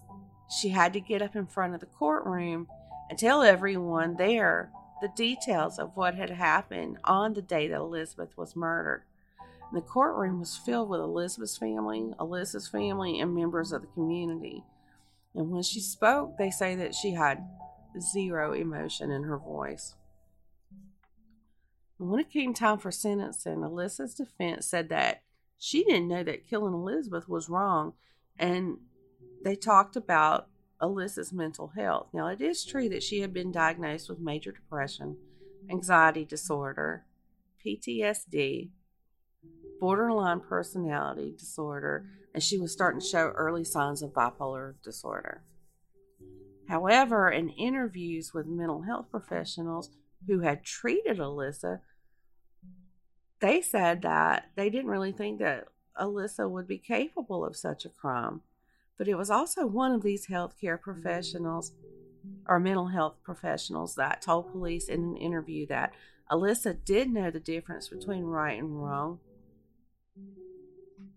she 0.59 0.69
had 0.69 0.93
to 0.93 0.99
get 0.99 1.21
up 1.21 1.35
in 1.35 1.45
front 1.45 1.73
of 1.73 1.79
the 1.79 1.85
courtroom 1.85 2.67
and 3.09 3.17
tell 3.17 3.41
everyone 3.41 4.15
there 4.17 4.71
the 5.01 5.09
details 5.15 5.79
of 5.79 5.95
what 5.95 6.15
had 6.15 6.29
happened 6.29 6.97
on 7.03 7.33
the 7.33 7.41
day 7.41 7.67
that 7.67 7.79
Elizabeth 7.79 8.37
was 8.37 8.55
murdered. 8.55 9.03
And 9.39 9.81
the 9.81 9.85
courtroom 9.85 10.39
was 10.39 10.57
filled 10.57 10.89
with 10.89 10.99
Elizabeth's 10.99 11.57
family, 11.57 12.13
Alyssa's 12.19 12.67
family, 12.67 13.19
and 13.19 13.33
members 13.33 13.71
of 13.71 13.81
the 13.81 13.87
community. 13.87 14.63
And 15.33 15.49
when 15.49 15.63
she 15.63 15.79
spoke, 15.79 16.37
they 16.37 16.51
say 16.51 16.75
that 16.75 16.93
she 16.93 17.13
had 17.13 17.43
zero 17.99 18.53
emotion 18.53 19.11
in 19.11 19.23
her 19.23 19.37
voice. 19.37 19.95
And 21.99 22.09
when 22.09 22.19
it 22.19 22.29
came 22.29 22.53
time 22.53 22.77
for 22.77 22.91
sentencing, 22.91 23.63
Alyssa's 23.63 24.13
defense 24.13 24.65
said 24.65 24.89
that 24.89 25.23
she 25.57 25.83
didn't 25.83 26.07
know 26.07 26.23
that 26.23 26.47
killing 26.47 26.73
Elizabeth 26.73 27.29
was 27.29 27.49
wrong 27.49 27.93
and 28.37 28.77
they 29.43 29.55
talked 29.55 29.95
about 29.95 30.47
Alyssa's 30.81 31.31
mental 31.31 31.67
health. 31.75 32.07
Now, 32.13 32.27
it 32.27 32.41
is 32.41 32.65
true 32.65 32.89
that 32.89 33.03
she 33.03 33.21
had 33.21 33.33
been 33.33 33.51
diagnosed 33.51 34.09
with 34.09 34.19
major 34.19 34.51
depression, 34.51 35.17
anxiety 35.69 36.25
disorder, 36.25 37.05
PTSD, 37.65 38.69
borderline 39.79 40.39
personality 40.39 41.33
disorder, 41.37 42.05
and 42.33 42.41
she 42.41 42.57
was 42.57 42.71
starting 42.71 42.99
to 42.99 43.05
show 43.05 43.31
early 43.35 43.63
signs 43.63 44.01
of 44.01 44.13
bipolar 44.13 44.75
disorder. 44.83 45.43
However, 46.67 47.29
in 47.29 47.49
interviews 47.49 48.33
with 48.33 48.45
mental 48.47 48.83
health 48.83 49.07
professionals 49.11 49.89
who 50.27 50.39
had 50.39 50.63
treated 50.63 51.17
Alyssa, 51.17 51.81
they 53.39 53.61
said 53.61 54.03
that 54.03 54.51
they 54.55 54.69
didn't 54.69 54.89
really 54.89 55.11
think 55.11 55.39
that 55.39 55.67
Alyssa 55.99 56.49
would 56.49 56.67
be 56.67 56.77
capable 56.77 57.43
of 57.43 57.57
such 57.57 57.85
a 57.85 57.89
crime 57.89 58.41
but 59.01 59.07
it 59.07 59.17
was 59.17 59.31
also 59.31 59.65
one 59.65 59.91
of 59.91 60.03
these 60.03 60.27
healthcare 60.27 60.79
professionals 60.79 61.71
or 62.47 62.59
mental 62.59 62.85
health 62.85 63.15
professionals 63.23 63.95
that 63.95 64.21
told 64.21 64.51
police 64.51 64.87
in 64.87 65.01
an 65.01 65.17
interview 65.17 65.65
that 65.65 65.91
Alyssa 66.29 66.77
did 66.85 67.09
know 67.09 67.31
the 67.31 67.39
difference 67.39 67.87
between 67.87 68.25
right 68.25 68.59
and 68.59 68.79
wrong. 68.79 69.17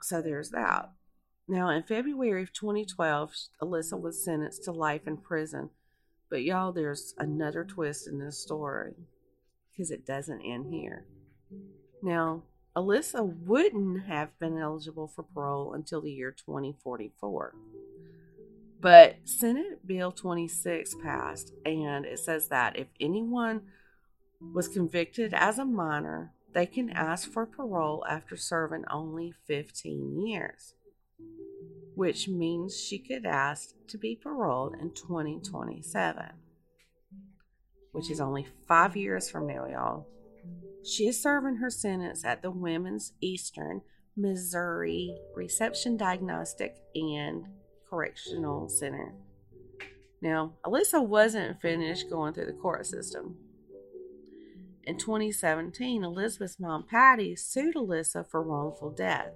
So 0.01 0.23
there's 0.23 0.49
that. 0.49 0.93
Now, 1.47 1.69
in 1.69 1.83
February 1.83 2.43
of 2.43 2.55
2012, 2.55 3.35
Alyssa 3.61 4.01
was 4.01 4.25
sentenced 4.25 4.65
to 4.65 4.73
life 4.73 5.07
in 5.07 5.19
prison 5.19 5.69
But 6.31 6.43
y'all, 6.43 6.73
there's 6.73 7.13
another 7.19 7.65
twist 7.65 8.09
in 8.09 8.19
this 8.19 8.41
story 8.41 8.95
because 9.71 9.91
it 9.91 10.07
doesn't 10.07 10.41
end 10.41 10.73
here. 10.73 11.05
Now, 12.03 12.45
Alyssa 12.77 13.25
wouldn't 13.25 14.07
have 14.07 14.37
been 14.39 14.59
eligible 14.59 15.07
for 15.07 15.23
parole 15.23 15.75
until 15.75 16.01
the 16.01 16.13
year 16.13 16.33
2044. 16.33 17.55
But 18.81 19.17
Senate 19.25 19.87
Bill 19.87 20.11
26 20.11 20.97
passed, 21.03 21.53
and 21.65 22.05
it 22.05 22.19
says 22.19 22.49
that 22.49 22.77
if 22.77 22.89
anyone 23.01 23.63
was 24.53 24.69
convicted 24.69 25.33
as 25.33 25.59
a 25.59 25.65
minor, 25.65 26.33
they 26.53 26.67
can 26.67 26.91
ask 26.91 27.31
for 27.31 27.47
parole 27.47 28.05
after 28.09 28.37
serving 28.37 28.85
only 28.91 29.33
15 29.47 30.27
years, 30.27 30.75
which 31.95 32.29
means 32.29 32.79
she 32.79 32.99
could 32.99 33.25
ask 33.25 33.71
to 33.89 33.97
be 33.97 34.17
paroled 34.17 34.75
in 34.81 34.91
2027, 34.93 36.27
which 37.93 38.11
is 38.11 38.21
only 38.21 38.47
five 38.67 38.97
years 38.97 39.31
from 39.31 39.47
now, 39.47 39.67
y'all. 39.67 40.07
She 40.85 41.09
is 41.09 41.21
serving 41.21 41.57
her 41.57 41.71
sentence 41.71 42.25
at 42.25 42.43
the 42.43 42.51
Women's 42.51 43.13
Eastern 43.21 43.83
Missouri 44.17 45.17
Reception 45.35 45.97
Diagnostic 45.97 46.77
and 46.95 47.47
Correctional 47.89 48.69
Center. 48.69 49.15
Now, 50.21 50.55
Alyssa 50.65 51.05
wasn't 51.05 51.61
finished 51.61 52.11
going 52.11 52.35
through 52.35 52.47
the 52.47 52.53
court 52.53 52.87
system. 52.87 53.37
In 54.85 54.99
2017, 54.99 56.05
Elizabeth's 56.05 56.61
mom, 56.61 56.85
Patty, 56.85 57.35
sued 57.37 57.75
Alyssa 57.75 58.29
for 58.29 58.43
wrongful 58.43 58.91
death. 58.91 59.33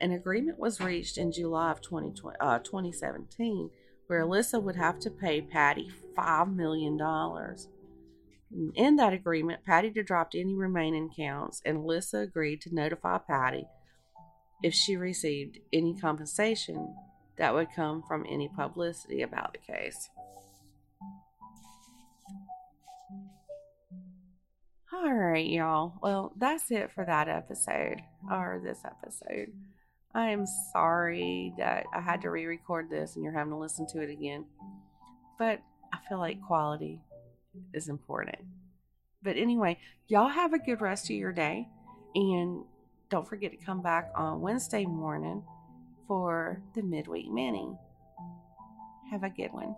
An 0.00 0.12
agreement 0.12 0.58
was 0.58 0.80
reached 0.80 1.18
in 1.18 1.32
July 1.32 1.72
of 1.72 1.80
2020, 1.80 2.36
uh, 2.40 2.58
2017 2.60 3.70
where 4.06 4.26
Alyssa 4.26 4.62
would 4.62 4.76
have 4.76 4.98
to 5.00 5.10
pay 5.10 5.40
Patty 5.40 5.90
$5 6.16 6.54
million. 6.54 7.00
In 8.74 8.96
that 8.96 9.12
agreement, 9.12 9.64
Patty 9.64 9.90
dropped 9.90 10.34
any 10.34 10.54
remaining 10.54 11.10
counts, 11.16 11.62
and 11.64 11.78
Alyssa 11.78 12.22
agreed 12.22 12.60
to 12.62 12.74
notify 12.74 13.18
Patty 13.18 13.66
if 14.62 14.74
she 14.74 14.96
received 14.96 15.58
any 15.72 15.94
compensation 15.98 16.94
that 17.38 17.54
would 17.54 17.68
come 17.74 18.02
from 18.06 18.26
any 18.28 18.48
publicity 18.48 19.22
about 19.22 19.54
the 19.54 19.72
case. 19.72 20.10
All 24.92 25.12
right, 25.12 25.46
y'all. 25.46 25.94
Well, 26.02 26.32
that's 26.36 26.70
it 26.70 26.92
for 26.92 27.04
that 27.04 27.28
episode, 27.28 28.02
or 28.30 28.60
this 28.62 28.84
episode. 28.84 29.52
I 30.14 30.28
am 30.28 30.44
sorry 30.72 31.54
that 31.56 31.84
I 31.94 32.00
had 32.00 32.20
to 32.22 32.30
re 32.30 32.44
record 32.44 32.90
this 32.90 33.16
and 33.16 33.24
you're 33.24 33.32
having 33.32 33.52
to 33.52 33.58
listen 33.58 33.86
to 33.88 34.02
it 34.02 34.10
again. 34.10 34.44
But 35.38 35.60
I 35.92 35.98
feel 36.06 36.18
like 36.18 36.42
quality 36.42 37.00
is 37.72 37.88
important. 37.88 38.38
But 39.22 39.36
anyway, 39.36 39.78
y'all 40.08 40.28
have 40.28 40.52
a 40.52 40.58
good 40.58 40.80
rest 40.80 41.04
of 41.04 41.16
your 41.16 41.32
day. 41.32 41.68
And 42.14 42.64
don't 43.08 43.28
forget 43.28 43.52
to 43.52 43.56
come 43.56 43.82
back 43.82 44.10
on 44.14 44.40
Wednesday 44.40 44.84
morning 44.84 45.42
for 46.08 46.60
the 46.74 46.82
midweek 46.82 47.30
mini. 47.30 47.76
Have 49.10 49.22
a 49.22 49.30
good 49.30 49.52
one. 49.52 49.74